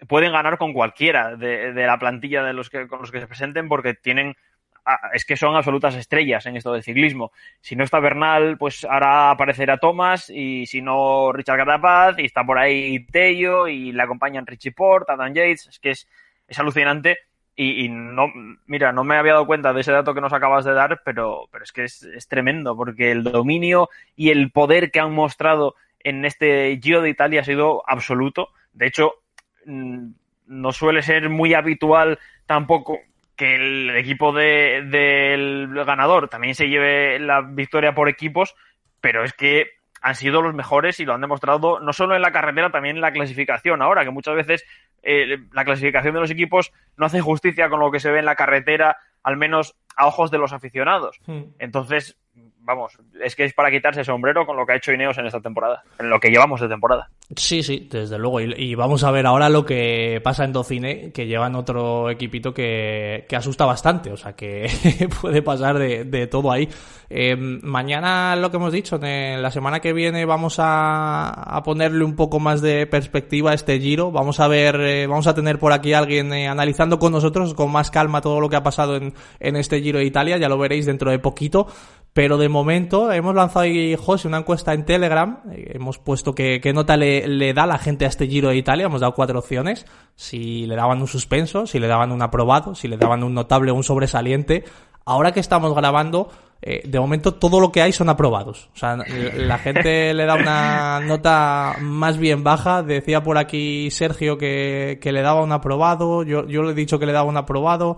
pueden 0.07 0.31
ganar 0.31 0.57
con 0.57 0.73
cualquiera 0.73 1.35
de, 1.35 1.73
la 1.73 1.97
plantilla 1.97 2.43
de 2.43 2.53
los 2.53 2.69
que, 2.69 2.87
con 2.87 2.99
los 3.01 3.11
que 3.11 3.19
se 3.19 3.27
presenten 3.27 3.67
porque 3.67 3.95
tienen 3.95 4.35
ah, 4.85 5.09
es 5.13 5.25
que 5.25 5.35
son 5.37 5.55
absolutas 5.55 5.95
estrellas 5.95 6.45
en 6.45 6.55
esto 6.55 6.71
del 6.71 6.83
ciclismo. 6.83 7.31
Si 7.61 7.75
no 7.75 7.83
está 7.83 7.99
Bernal, 7.99 8.57
pues 8.57 8.85
ahora 8.85 9.31
aparecerá 9.31 9.77
Thomas 9.77 10.29
y 10.29 10.65
si 10.67 10.81
no 10.81 11.31
Richard 11.31 11.57
Carapaz 11.57 12.19
y 12.19 12.25
está 12.25 12.43
por 12.43 12.59
ahí 12.59 13.05
Tello 13.07 13.67
y 13.67 13.91
le 13.91 14.03
acompañan 14.03 14.45
Richie 14.45 14.71
Port, 14.71 15.09
Adam 15.09 15.33
Yates, 15.33 15.67
es 15.67 15.79
que 15.79 15.91
es, 15.91 16.07
es 16.47 16.59
alucinante 16.59 17.17
y, 17.59 17.89
no, 17.89 18.27
mira, 18.67 18.91
no 18.91 19.03
me 19.03 19.17
había 19.17 19.33
dado 19.33 19.47
cuenta 19.47 19.73
de 19.73 19.81
ese 19.81 19.91
dato 19.91 20.13
que 20.13 20.21
nos 20.21 20.31
acabas 20.31 20.63
de 20.63 20.73
dar, 20.73 21.01
pero, 21.03 21.47
pero 21.51 21.63
es 21.63 21.71
que 21.71 21.85
es, 21.85 22.03
es 22.03 22.27
tremendo 22.27 22.77
porque 22.77 23.09
el 23.09 23.23
dominio 23.23 23.89
y 24.15 24.29
el 24.29 24.51
poder 24.51 24.91
que 24.91 24.99
han 24.99 25.11
mostrado 25.11 25.73
en 25.99 26.23
este 26.23 26.79
Giro 26.81 27.01
de 27.01 27.09
Italia 27.09 27.41
ha 27.41 27.43
sido 27.43 27.83
absoluto. 27.87 28.49
De 28.73 28.85
hecho, 28.85 29.13
mm, 29.65 30.09
no 30.45 30.71
suele 30.71 31.01
ser 31.01 31.29
muy 31.29 31.55
habitual 31.55 32.19
tampoco 32.45 32.99
que 33.35 33.55
el 33.55 33.89
equipo 33.97 34.31
de- 34.33 34.83
del 34.85 35.69
ganador 35.83 36.29
también 36.29 36.53
se 36.53 36.69
lleve 36.69 37.17
la 37.17 37.41
victoria 37.41 37.95
por 37.95 38.07
equipos, 38.07 38.55
pero 39.01 39.23
es 39.23 39.33
que 39.33 39.76
han 40.07 40.15
sido 40.15 40.41
los 40.41 40.53
mejores 40.53 41.01
y 41.01 41.05
lo 41.05 41.13
han 41.13 41.19
demostrado 41.19 41.81
no 41.81 41.91
solo 41.91 42.15
en 42.15 42.21
la 42.21 42.31
carretera, 42.31 42.71
también 42.71 42.95
en 42.95 43.01
la 43.01 43.11
clasificación. 43.11 43.81
Ahora, 43.81 44.05
que 44.05 44.09
muchas 44.09 44.35
veces 44.35 44.63
eh, 45.03 45.37
la 45.51 45.65
clasificación 45.65 46.13
de 46.13 46.21
los 46.21 46.31
equipos 46.31 46.71
no 46.95 47.05
hace 47.05 47.19
justicia 47.19 47.67
con 47.67 47.81
lo 47.81 47.91
que 47.91 47.99
se 47.99 48.09
ve 48.09 48.19
en 48.19 48.25
la 48.25 48.37
carretera, 48.37 48.99
al 49.21 49.35
menos 49.35 49.75
a 49.97 50.07
ojos 50.07 50.31
de 50.31 50.37
los 50.37 50.53
aficionados. 50.53 51.19
Entonces, 51.59 52.17
vamos, 52.67 52.97
es 53.23 53.33
que 53.33 53.45
es 53.45 53.53
para 53.53 53.71
quitarse 53.71 54.01
el 54.01 54.05
sombrero 54.05 54.45
con 54.45 54.57
lo 54.57 54.65
que 54.65 54.73
ha 54.73 54.75
hecho 54.75 54.91
Ineos 54.91 55.17
en 55.17 55.25
esta 55.25 55.39
temporada, 55.39 55.83
en 55.97 56.09
lo 56.09 56.19
que 56.19 56.29
llevamos 56.29 56.59
de 56.59 56.67
temporada. 56.67 57.09
Sí, 57.35 57.63
sí, 57.63 57.87
desde 57.89 58.19
luego. 58.19 58.41
Y, 58.41 58.75
vamos 58.75 59.05
a 59.05 59.11
ver 59.11 59.25
ahora 59.25 59.49
lo 59.49 59.65
que 59.65 60.19
pasa 60.21 60.43
en 60.43 60.51
Dauphiné, 60.51 61.11
que 61.13 61.27
llevan 61.27 61.55
otro 61.55 62.09
equipito 62.09 62.53
que, 62.53 63.25
que 63.27 63.35
asusta 63.37 63.65
bastante. 63.65 64.11
O 64.11 64.17
sea, 64.17 64.33
que 64.33 64.69
puede 65.21 65.41
pasar 65.41 65.77
de, 65.79 66.03
de 66.03 66.27
todo 66.27 66.51
ahí. 66.51 66.67
Eh, 67.09 67.35
mañana, 67.37 68.35
lo 68.35 68.51
que 68.51 68.57
hemos 68.57 68.73
dicho, 68.73 68.99
en 69.01 69.41
la 69.41 69.51
semana 69.51 69.79
que 69.79 69.93
viene 69.93 70.25
vamos 70.25 70.59
a, 70.59 71.29
a 71.29 71.63
ponerle 71.63 72.03
un 72.03 72.15
poco 72.15 72.39
más 72.39 72.61
de 72.61 72.85
perspectiva 72.85 73.51
a 73.51 73.53
este 73.53 73.79
giro. 73.79 74.11
Vamos 74.11 74.39
a 74.39 74.47
ver, 74.47 74.75
eh, 74.81 75.07
vamos 75.07 75.27
a 75.27 75.33
tener 75.33 75.57
por 75.57 75.71
aquí 75.71 75.93
alguien 75.93 76.33
eh, 76.33 76.47
analizando 76.47 76.99
con 76.99 77.13
nosotros 77.13 77.53
con 77.53 77.71
más 77.71 77.91
calma 77.91 78.21
todo 78.21 78.41
lo 78.41 78.49
que 78.49 78.57
ha 78.57 78.63
pasado 78.63 78.97
en, 78.97 79.13
en 79.39 79.55
este 79.55 79.81
giro 79.81 79.99
de 79.99 80.05
Italia. 80.05 80.37
Ya 80.37 80.49
lo 80.49 80.57
veréis 80.57 80.85
dentro 80.85 81.11
de 81.11 81.19
poquito. 81.19 81.67
Pero 82.17 82.39
de 82.39 82.49
momento 82.49 83.11
hemos 83.11 83.35
lanzado 83.35 83.59
ahí, 83.59 83.95
José, 83.95 84.27
una 84.27 84.39
encuesta 84.39 84.73
en 84.73 84.85
Telegram. 84.85 85.37
Eh, 85.51 85.73
hemos 85.75 85.99
puesto 85.99 86.33
que, 86.33 86.59
qué 86.59 86.73
nota 86.73 86.97
le, 86.97 87.27
le, 87.27 87.53
da 87.53 87.67
la 87.67 87.77
gente 87.77 88.05
a 88.05 88.07
este 88.07 88.25
Giro 88.25 88.49
de 88.49 88.55
Italia. 88.57 88.87
Hemos 88.87 89.01
dado 89.01 89.13
cuatro 89.13 89.37
opciones. 89.37 89.85
Si 90.15 90.65
le 90.65 90.75
daban 90.75 90.99
un 90.99 91.05
suspenso, 91.05 91.67
si 91.67 91.77
le 91.77 91.85
daban 91.85 92.11
un 92.11 92.23
aprobado, 92.23 92.73
si 92.73 92.87
le 92.87 92.97
daban 92.97 93.23
un 93.23 93.35
notable 93.35 93.69
o 93.69 93.75
un 93.75 93.83
sobresaliente. 93.83 94.63
Ahora 95.05 95.31
que 95.31 95.39
estamos 95.39 95.75
grabando, 95.75 96.31
eh, 96.63 96.81
de 96.87 96.99
momento 96.99 97.35
todo 97.35 97.59
lo 97.59 97.71
que 97.71 97.83
hay 97.83 97.91
son 97.91 98.09
aprobados. 98.09 98.71
O 98.73 98.77
sea, 98.79 98.97
la 98.97 99.59
gente 99.59 100.11
le 100.15 100.25
da 100.25 100.33
una 100.33 100.99
nota 101.01 101.75
más 101.81 102.17
bien 102.17 102.43
baja. 102.43 102.81
Decía 102.81 103.21
por 103.21 103.37
aquí 103.37 103.91
Sergio 103.91 104.39
que, 104.39 104.97
que 104.99 105.11
le 105.11 105.21
daba 105.21 105.43
un 105.43 105.51
aprobado. 105.51 106.23
Yo, 106.23 106.47
yo 106.47 106.63
le 106.63 106.71
he 106.71 106.73
dicho 106.73 106.97
que 106.97 107.05
le 107.05 107.13
daba 107.13 107.29
un 107.29 107.37
aprobado. 107.37 107.97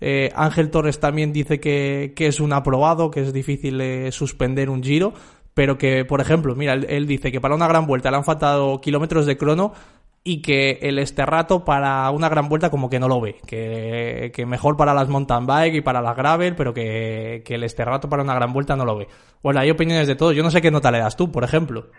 Eh, 0.00 0.30
Ángel 0.34 0.70
Torres 0.70 0.98
también 0.98 1.32
dice 1.32 1.60
que, 1.60 2.12
que, 2.16 2.26
es 2.26 2.40
un 2.40 2.52
aprobado, 2.52 3.10
que 3.10 3.20
es 3.20 3.32
difícil 3.32 3.80
eh, 3.80 4.10
suspender 4.12 4.70
un 4.70 4.82
giro, 4.82 5.12
pero 5.54 5.76
que, 5.76 6.04
por 6.04 6.20
ejemplo, 6.20 6.54
mira, 6.54 6.74
él, 6.74 7.06
dice 7.06 7.30
que 7.30 7.40
para 7.40 7.54
una 7.54 7.68
gran 7.68 7.86
vuelta 7.86 8.10
le 8.10 8.16
han 8.16 8.24
faltado 8.24 8.80
kilómetros 8.80 9.26
de 9.26 9.36
crono 9.36 9.72
y 10.22 10.42
que 10.42 10.78
el 10.82 10.98
esterrato 10.98 11.64
para 11.64 12.10
una 12.10 12.28
gran 12.28 12.48
vuelta 12.48 12.70
como 12.70 12.88
que 12.88 13.00
no 13.00 13.08
lo 13.08 13.20
ve, 13.20 13.36
que, 13.46 14.32
que 14.34 14.46
mejor 14.46 14.76
para 14.76 14.94
las 14.94 15.08
mountain 15.08 15.46
bike 15.46 15.76
y 15.76 15.80
para 15.80 16.00
las 16.00 16.16
gravel, 16.16 16.54
pero 16.54 16.72
que, 16.72 17.42
que 17.44 17.54
el 17.54 17.64
esterrato 17.64 18.08
para 18.08 18.22
una 18.22 18.34
gran 18.34 18.52
vuelta 18.52 18.76
no 18.76 18.84
lo 18.84 18.96
ve. 18.96 19.08
Bueno, 19.42 19.60
hay 19.60 19.70
opiniones 19.70 20.06
de 20.06 20.16
todo. 20.16 20.32
Yo 20.32 20.42
no 20.42 20.50
sé 20.50 20.60
qué 20.60 20.70
nota 20.70 20.90
le 20.90 20.98
das 20.98 21.16
tú, 21.16 21.32
por 21.32 21.44
ejemplo. 21.44 21.90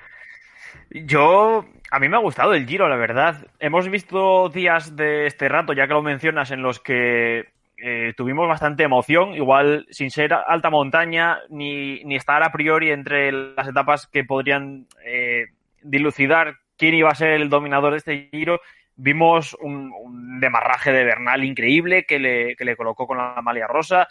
Yo, 0.92 1.66
a 1.90 2.00
mí 2.00 2.10
me 2.10 2.18
ha 2.18 2.22
gustado 2.22 2.54
el 2.54 2.68
Giro, 2.68 2.90
la 2.90 2.98
verdad. 2.98 3.48
Hemos 3.60 3.90
visto 3.90 4.50
días 4.50 4.96
de 4.96 5.26
este 5.26 5.48
rato, 5.48 5.74
ya 5.74 5.88
que 5.88 5.94
lo 5.94 6.04
mencionas, 6.04 6.52
en 6.52 6.62
los 6.62 6.80
que 6.80 7.46
eh, 7.84 8.14
tuvimos 8.16 8.48
bastante 8.48 8.84
emoción, 8.84 9.34
igual 9.34 9.88
sin 9.90 10.12
ser 10.12 10.34
alta 10.34 10.70
montaña 10.70 11.40
ni, 11.50 12.04
ni 12.04 12.16
estar 12.16 12.44
a 12.44 12.52
priori 12.52 12.92
entre 12.92 13.32
las 13.32 13.68
etapas 13.68 14.06
que 14.06 14.24
podrían 14.24 14.86
eh, 15.04 15.48
dilucidar 15.82 16.58
quién 16.78 16.94
iba 16.94 17.10
a 17.10 17.16
ser 17.16 17.30
el 17.32 17.50
dominador 17.50 17.92
de 17.94 17.98
este 17.98 18.30
giro. 18.32 18.62
Vimos 18.96 19.58
un, 19.60 20.40
demarraje 20.40 20.92
de 20.92 21.04
Bernal 21.04 21.44
increíble 21.44 22.06
que 22.06 22.20
le, 22.20 22.56
que 22.56 22.66
le 22.66 22.76
colocó 22.76 23.08
con 23.08 23.18
la 23.18 23.42
malia 23.42 23.66
rosa. 23.66 24.08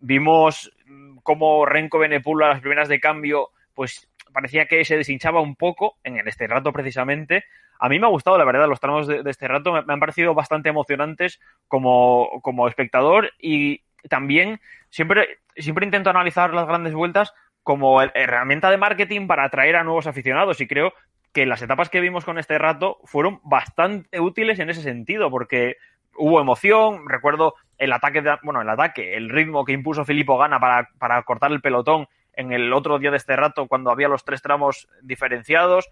Vimos 0.00 0.70
cómo 1.22 1.64
Renko 1.64 1.98
Benepul 1.98 2.42
a 2.42 2.50
las 2.50 2.60
primeras 2.60 2.88
de 2.88 3.00
cambio, 3.00 3.48
pues 3.72 4.06
parecía 4.34 4.66
que 4.66 4.84
se 4.84 4.98
deshinchaba 4.98 5.40
un 5.40 5.56
poco 5.56 5.96
en 6.02 6.18
este 6.28 6.46
rato 6.46 6.72
precisamente. 6.72 7.44
A 7.78 7.88
mí 7.88 7.98
me 7.98 8.06
ha 8.06 8.10
gustado, 8.10 8.36
la 8.36 8.44
verdad, 8.44 8.68
los 8.68 8.80
tramos 8.80 9.06
de, 9.06 9.22
este 9.24 9.48
rato 9.48 9.72
me, 9.72 9.92
han 9.92 10.00
parecido 10.00 10.34
bastante 10.34 10.68
emocionantes 10.68 11.40
como, 11.68 12.68
espectador 12.68 13.30
y 13.38 13.82
también 14.10 14.60
siempre, 14.90 15.38
siempre 15.56 15.86
intento 15.86 16.10
analizar 16.10 16.52
las 16.52 16.66
grandes 16.66 16.92
vueltas 16.92 17.32
como 17.62 18.02
herramienta 18.02 18.70
de 18.70 18.76
marketing 18.76 19.26
para 19.26 19.44
atraer 19.44 19.76
a 19.76 19.84
nuevos 19.84 20.06
aficionados 20.06 20.60
y 20.60 20.66
creo 20.66 20.92
que 21.32 21.46
las 21.46 21.62
etapas 21.62 21.88
que 21.88 22.00
vimos 22.00 22.24
con 22.24 22.38
este 22.38 22.58
rato 22.58 22.98
fueron 23.04 23.40
bastante 23.44 24.20
útiles 24.20 24.58
en 24.58 24.68
ese 24.68 24.82
sentido 24.82 25.30
porque 25.30 25.76
hubo 26.16 26.40
emoción, 26.40 27.08
recuerdo 27.08 27.54
el 27.78 27.92
ataque, 27.92 28.20
de, 28.20 28.36
bueno, 28.42 28.60
el 28.60 28.68
ataque, 28.68 29.16
el 29.16 29.30
ritmo 29.30 29.64
que 29.64 29.72
impuso 29.72 30.04
Filippo 30.04 30.36
Gana 30.38 30.60
para 30.60 31.22
cortar 31.22 31.50
el 31.50 31.60
pelotón 31.60 32.06
en 32.36 32.52
el 32.52 32.72
otro 32.72 32.98
día 32.98 33.10
de 33.10 33.16
este 33.16 33.36
rato 33.36 33.66
cuando 33.66 33.90
había 33.90 34.08
los 34.08 34.24
tres 34.24 34.42
tramos 34.42 34.88
diferenciados. 35.02 35.88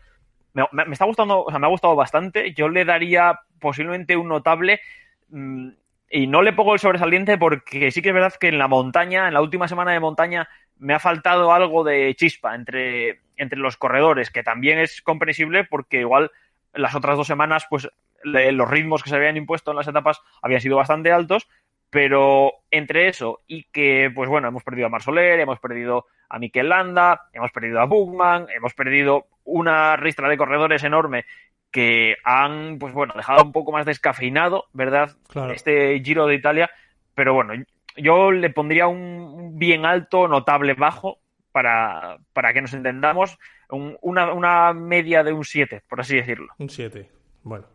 Me, 0.52 0.66
está 0.92 1.06
gustando, 1.06 1.44
o 1.44 1.50
sea, 1.50 1.58
me 1.58 1.66
ha 1.66 1.70
gustado 1.70 1.96
bastante. 1.96 2.52
Yo 2.52 2.68
le 2.68 2.84
daría 2.84 3.40
posiblemente 3.58 4.16
un 4.16 4.28
notable 4.28 4.80
mmm, 5.28 5.70
y 6.10 6.26
no 6.26 6.42
le 6.42 6.52
pongo 6.52 6.74
el 6.74 6.80
sobresaliente 6.80 7.38
porque 7.38 7.90
sí 7.90 8.02
que 8.02 8.10
es 8.10 8.14
verdad 8.14 8.34
que 8.38 8.48
en 8.48 8.58
la 8.58 8.68
montaña, 8.68 9.28
en 9.28 9.34
la 9.34 9.40
última 9.40 9.66
semana 9.66 9.92
de 9.92 10.00
montaña, 10.00 10.48
me 10.78 10.92
ha 10.94 10.98
faltado 10.98 11.52
algo 11.52 11.84
de 11.84 12.14
chispa 12.16 12.54
entre, 12.54 13.20
entre 13.36 13.58
los 13.58 13.78
corredores, 13.78 14.30
que 14.30 14.42
también 14.42 14.78
es 14.78 15.00
comprensible 15.00 15.64
porque 15.64 16.00
igual 16.00 16.30
las 16.74 16.94
otras 16.94 17.16
dos 17.16 17.26
semanas, 17.26 17.66
pues 17.70 17.88
los 18.24 18.70
ritmos 18.70 19.02
que 19.02 19.10
se 19.10 19.16
habían 19.16 19.36
impuesto 19.36 19.70
en 19.70 19.78
las 19.78 19.88
etapas 19.88 20.20
habían 20.42 20.60
sido 20.60 20.76
bastante 20.76 21.12
altos, 21.12 21.48
pero 21.92 22.54
entre 22.70 23.08
eso 23.08 23.40
y 23.46 23.64
que, 23.64 24.10
pues 24.14 24.26
bueno, 24.26 24.48
hemos 24.48 24.64
perdido 24.64 24.86
a 24.86 24.88
Marsoler, 24.88 25.38
hemos 25.38 25.60
perdido 25.60 26.06
a 26.30 26.38
Mikel 26.38 26.70
Landa, 26.70 27.28
hemos 27.34 27.52
perdido 27.52 27.80
a 27.80 27.84
Bugman, 27.84 28.46
hemos 28.48 28.72
perdido 28.72 29.26
una 29.44 29.94
ristra 29.96 30.26
de 30.30 30.38
corredores 30.38 30.82
enorme 30.84 31.26
que 31.70 32.16
han, 32.24 32.78
pues 32.78 32.94
bueno, 32.94 33.12
dejado 33.14 33.44
un 33.44 33.52
poco 33.52 33.72
más 33.72 33.84
descafeinado, 33.84 34.68
¿verdad? 34.72 35.10
Claro. 35.28 35.52
Este 35.52 36.00
Giro 36.02 36.26
de 36.26 36.36
Italia, 36.36 36.70
pero 37.14 37.34
bueno, 37.34 37.52
yo 37.98 38.32
le 38.32 38.48
pondría 38.48 38.86
un 38.86 39.58
bien 39.58 39.84
alto, 39.84 40.28
notable 40.28 40.72
bajo, 40.72 41.18
para, 41.52 42.16
para 42.32 42.54
que 42.54 42.62
nos 42.62 42.72
entendamos, 42.72 43.38
un, 43.68 43.98
una, 44.00 44.32
una 44.32 44.72
media 44.72 45.22
de 45.22 45.34
un 45.34 45.44
7, 45.44 45.82
por 45.90 46.00
así 46.00 46.16
decirlo. 46.16 46.54
Un 46.56 46.70
7, 46.70 47.06
bueno. 47.42 47.66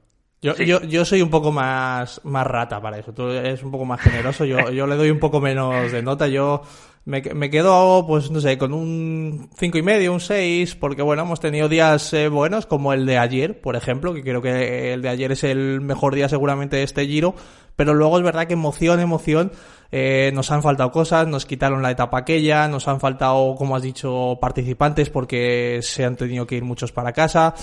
Yo, 0.42 0.54
sí. 0.54 0.66
yo, 0.66 0.82
yo 0.84 1.04
soy 1.04 1.22
un 1.22 1.30
poco 1.30 1.52
más, 1.52 2.22
más 2.24 2.46
rata 2.46 2.80
para 2.82 3.00
eso. 3.00 3.14
Tú 3.14 3.30
eres 3.30 3.64
un 3.64 3.72
poco 3.72 3.86
más 3.86 4.00
generoso. 4.02 4.46
Yo, 4.46 4.70
yo 4.70 4.86
le 4.86 4.96
doy 4.96 5.10
un 5.10 5.20
poco 5.20 5.42
menos 5.42 5.92
de 5.92 6.02
nota. 6.04 6.28
Yo 6.28 6.62
me, 7.06 7.22
me 7.22 7.50
quedo, 7.50 8.06
pues 8.06 8.30
no 8.30 8.42
sé, 8.42 8.58
con 8.58 8.74
un 8.74 9.50
cinco 9.58 9.78
y 9.78 9.82
medio, 9.82 10.14
un 10.14 10.20
6, 10.20 10.76
porque 10.76 11.02
bueno, 11.02 11.24
hemos 11.24 11.40
tenido 11.40 11.70
días 11.70 12.12
eh, 12.14 12.28
buenos, 12.28 12.66
como 12.66 12.92
el 12.92 13.06
de 13.06 13.18
ayer, 13.18 13.62
por 13.62 13.76
ejemplo, 13.76 14.14
que 14.14 14.22
creo 14.22 14.42
que 14.42 14.94
el 14.94 15.02
de 15.02 15.10
ayer 15.10 15.32
es 15.32 15.44
el 15.44 15.80
mejor 15.80 16.14
día 16.14 16.28
seguramente 16.28 16.76
de 16.76 16.84
este 16.84 17.08
giro. 17.08 17.34
Pero 17.78 17.94
luego 17.94 18.18
es 18.18 18.24
verdad 18.24 18.46
que 18.46 18.54
emoción, 18.54 19.00
emoción, 19.00 19.52
eh, 19.92 20.32
nos 20.34 20.52
han 20.52 20.62
faltado 20.62 20.92
cosas, 20.92 21.28
nos 21.28 21.46
quitaron 21.46 21.82
la 21.82 21.92
etapa 21.92 22.18
aquella, 22.18 22.68
nos 22.68 22.88
han 22.88 23.00
faltado, 23.00 23.56
como 23.56 23.76
has 23.76 23.84
dicho, 23.84 24.38
participantes 24.42 25.10
porque 25.10 25.80
se 25.82 26.04
han 26.04 26.16
tenido 26.16 26.46
que 26.46 26.56
ir 26.56 26.64
muchos 26.64 26.92
para 26.92 27.14
casa 27.14 27.56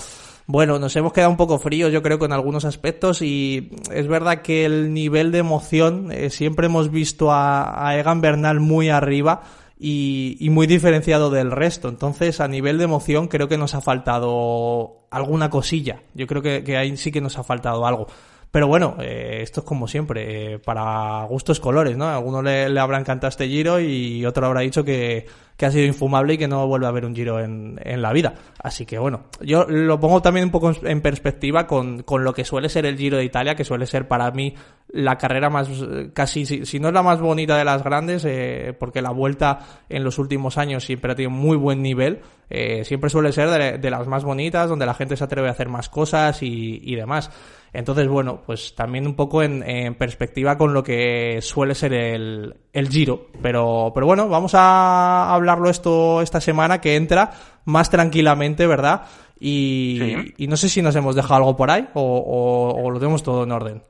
bueno, 0.47 0.77
nos 0.77 0.95
hemos 0.95 1.11
quedado 1.11 1.31
un 1.31 1.37
poco 1.37 1.57
fríos, 1.57 1.91
yo 1.91 2.03
creo, 2.03 2.19
con 2.19 2.31
algunos 2.31 2.65
aspectos 2.65 3.21
y 3.21 3.71
es 3.91 4.07
verdad 4.07 4.41
que 4.41 4.65
el 4.65 4.93
nivel 4.93 5.31
de 5.31 5.39
emoción, 5.39 6.11
eh, 6.11 6.29
siempre 6.29 6.67
hemos 6.67 6.91
visto 6.91 7.29
a, 7.31 7.95
Egan 7.97 8.21
Bernal 8.21 8.59
muy 8.59 8.89
arriba 8.89 9.41
y, 9.79 10.37
y, 10.39 10.51
muy 10.51 10.67
diferenciado 10.67 11.31
del 11.31 11.51
resto. 11.51 11.89
Entonces, 11.89 12.39
a 12.41 12.47
nivel 12.47 12.77
de 12.77 12.83
emoción, 12.83 13.27
creo 13.27 13.47
que 13.47 13.57
nos 13.57 13.73
ha 13.73 13.81
faltado 13.81 15.07
alguna 15.09 15.49
cosilla. 15.49 16.03
Yo 16.13 16.27
creo 16.27 16.41
que, 16.41 16.63
que 16.63 16.77
ahí 16.77 16.95
sí 16.95 17.11
que 17.11 17.21
nos 17.21 17.37
ha 17.39 17.43
faltado 17.43 17.85
algo. 17.85 18.07
Pero 18.55 18.69
bueno, 18.69 18.95
eh, 19.01 19.39
esto 19.41 19.59
es 19.59 19.65
como 19.65 19.85
siempre, 19.85 20.53
eh, 20.53 20.59
para 20.59 21.25
gustos 21.25 21.59
colores, 21.59 21.97
¿no? 21.97 22.05
A 22.05 22.15
alguno 22.15 22.41
le, 22.41 22.69
le, 22.69 22.79
habrá 22.79 22.97
encantado 22.97 23.27
este 23.27 23.49
giro 23.49 23.81
y 23.81 24.25
otro 24.25 24.45
habrá 24.45 24.61
dicho 24.61 24.85
que, 24.85 25.25
que, 25.57 25.65
ha 25.65 25.71
sido 25.71 25.85
infumable 25.85 26.35
y 26.35 26.37
que 26.37 26.47
no 26.47 26.65
vuelve 26.65 26.85
a 26.85 26.89
haber 26.89 27.03
un 27.03 27.13
giro 27.13 27.41
en, 27.41 27.77
en, 27.83 28.01
la 28.01 28.13
vida. 28.13 28.33
Así 28.57 28.85
que 28.85 28.97
bueno, 28.97 29.25
yo 29.41 29.65
lo 29.65 29.99
pongo 29.99 30.21
también 30.21 30.45
un 30.45 30.51
poco 30.51 30.71
en 30.83 31.01
perspectiva 31.01 31.67
con, 31.67 32.03
con, 32.03 32.23
lo 32.23 32.33
que 32.33 32.45
suele 32.45 32.69
ser 32.69 32.85
el 32.85 32.97
giro 32.97 33.17
de 33.17 33.25
Italia, 33.25 33.55
que 33.55 33.65
suele 33.65 33.87
ser 33.87 34.07
para 34.07 34.31
mí 34.31 34.55
la 34.87 35.17
carrera 35.17 35.49
más, 35.49 35.67
casi, 36.13 36.45
si, 36.45 36.65
si 36.65 36.79
no 36.79 36.87
es 36.87 36.93
la 36.93 37.03
más 37.03 37.19
bonita 37.19 37.57
de 37.57 37.65
las 37.65 37.83
grandes, 37.83 38.23
eh, 38.23 38.73
porque 38.79 39.01
la 39.01 39.11
vuelta 39.11 39.59
en 39.89 40.05
los 40.05 40.17
últimos 40.17 40.57
años 40.57 40.85
siempre 40.85 41.11
ha 41.11 41.15
tenido 41.15 41.31
muy 41.31 41.57
buen 41.57 41.81
nivel, 41.81 42.21
eh, 42.49 42.85
siempre 42.85 43.09
suele 43.09 43.33
ser 43.33 43.49
de, 43.49 43.77
de, 43.79 43.89
las 43.89 44.07
más 44.07 44.23
bonitas, 44.23 44.69
donde 44.69 44.85
la 44.85 44.93
gente 44.93 45.17
se 45.17 45.25
atreve 45.25 45.49
a 45.49 45.51
hacer 45.51 45.67
más 45.67 45.89
cosas 45.89 46.41
y, 46.41 46.79
y 46.81 46.95
demás. 46.95 47.29
Entonces, 47.75 48.07
bueno, 48.07 48.41
pues 48.45 48.75
también 48.75 49.05
un 49.05 49.15
poco 49.15 49.43
en, 49.43 49.61
en, 49.67 49.95
perspectiva 49.95 50.57
con 50.57 50.73
lo 50.73 50.83
que 50.83 51.39
suele 51.41 51.75
ser 51.75 51.93
el, 51.93 52.55
el 52.73 52.89
Giro. 52.89 53.27
Pero, 53.41 53.91
pero 53.93 54.05
bueno, 54.05 54.27
vamos 54.29 54.53
a 54.55 55.33
hablarlo 55.33 55.69
esto 55.69 56.21
esta 56.21 56.41
semana 56.41 56.81
que 56.81 56.95
entra 56.95 57.31
más 57.65 57.89
tranquilamente, 57.89 58.67
¿verdad? 58.67 59.03
Y, 59.39 59.99
sí. 59.99 60.33
y 60.37 60.47
no 60.47 60.57
sé 60.57 60.69
si 60.69 60.81
nos 60.81 60.95
hemos 60.95 61.15
dejado 61.15 61.35
algo 61.35 61.57
por 61.57 61.69
ahí 61.69 61.87
o, 61.93 62.01
o, 62.01 62.83
o 62.83 62.91
lo 62.91 62.99
tenemos 62.99 63.23
todo 63.23 63.43
en 63.43 63.51
orden. 63.51 63.81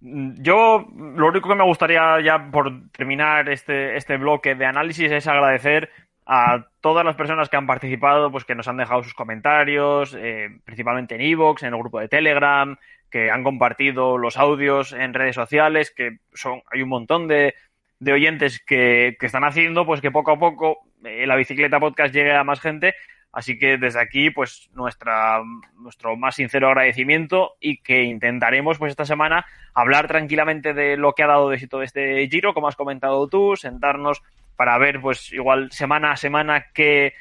Yo 0.00 0.86
lo 0.96 1.28
único 1.28 1.48
que 1.48 1.54
me 1.54 1.64
gustaría 1.64 2.20
ya 2.24 2.50
por 2.50 2.90
terminar 2.90 3.48
este, 3.48 3.96
este 3.96 4.18
bloque 4.18 4.54
de 4.54 4.66
análisis 4.66 5.10
es 5.10 5.26
agradecer 5.26 5.90
a 6.26 6.66
todas 6.80 7.04
las 7.04 7.14
personas 7.14 7.48
que 7.48 7.56
han 7.56 7.68
participado, 7.68 8.32
pues 8.32 8.44
que 8.44 8.56
nos 8.56 8.66
han 8.66 8.76
dejado 8.76 9.04
sus 9.04 9.14
comentarios, 9.14 10.14
eh, 10.18 10.58
principalmente 10.64 11.14
en 11.14 11.20
Evox, 11.20 11.62
en 11.62 11.72
el 11.72 11.78
grupo 11.78 12.00
de 12.00 12.08
Telegram, 12.08 12.76
que 13.10 13.30
han 13.30 13.44
compartido 13.44 14.18
los 14.18 14.36
audios 14.36 14.92
en 14.92 15.14
redes 15.14 15.36
sociales, 15.36 15.92
que 15.96 16.18
son, 16.34 16.62
hay 16.72 16.82
un 16.82 16.88
montón 16.88 17.28
de, 17.28 17.54
de 18.00 18.12
oyentes 18.12 18.60
que, 18.60 19.16
que, 19.20 19.26
están 19.26 19.44
haciendo, 19.44 19.86
pues 19.86 20.00
que 20.00 20.10
poco 20.10 20.32
a 20.32 20.38
poco 20.38 20.80
eh, 21.04 21.26
la 21.26 21.36
bicicleta 21.36 21.78
podcast 21.78 22.12
llegue 22.12 22.34
a 22.34 22.42
más 22.42 22.60
gente. 22.60 22.94
Así 23.36 23.58
que 23.58 23.76
desde 23.76 24.00
aquí, 24.00 24.30
pues 24.30 24.70
nuestra, 24.72 25.42
nuestro 25.78 26.16
más 26.16 26.36
sincero 26.36 26.68
agradecimiento 26.68 27.56
y 27.60 27.82
que 27.82 28.04
intentaremos, 28.04 28.78
pues 28.78 28.92
esta 28.92 29.04
semana, 29.04 29.44
hablar 29.74 30.08
tranquilamente 30.08 30.72
de 30.72 30.96
lo 30.96 31.12
que 31.12 31.22
ha 31.22 31.26
dado 31.26 31.50
de 31.50 31.56
éxito 31.56 31.82
este 31.82 32.26
giro, 32.30 32.54
como 32.54 32.66
has 32.66 32.76
comentado 32.76 33.28
tú, 33.28 33.54
sentarnos 33.54 34.22
para 34.56 34.78
ver, 34.78 35.02
pues 35.02 35.34
igual 35.34 35.70
semana 35.70 36.12
a 36.12 36.16
semana 36.16 36.68
qué, 36.72 37.12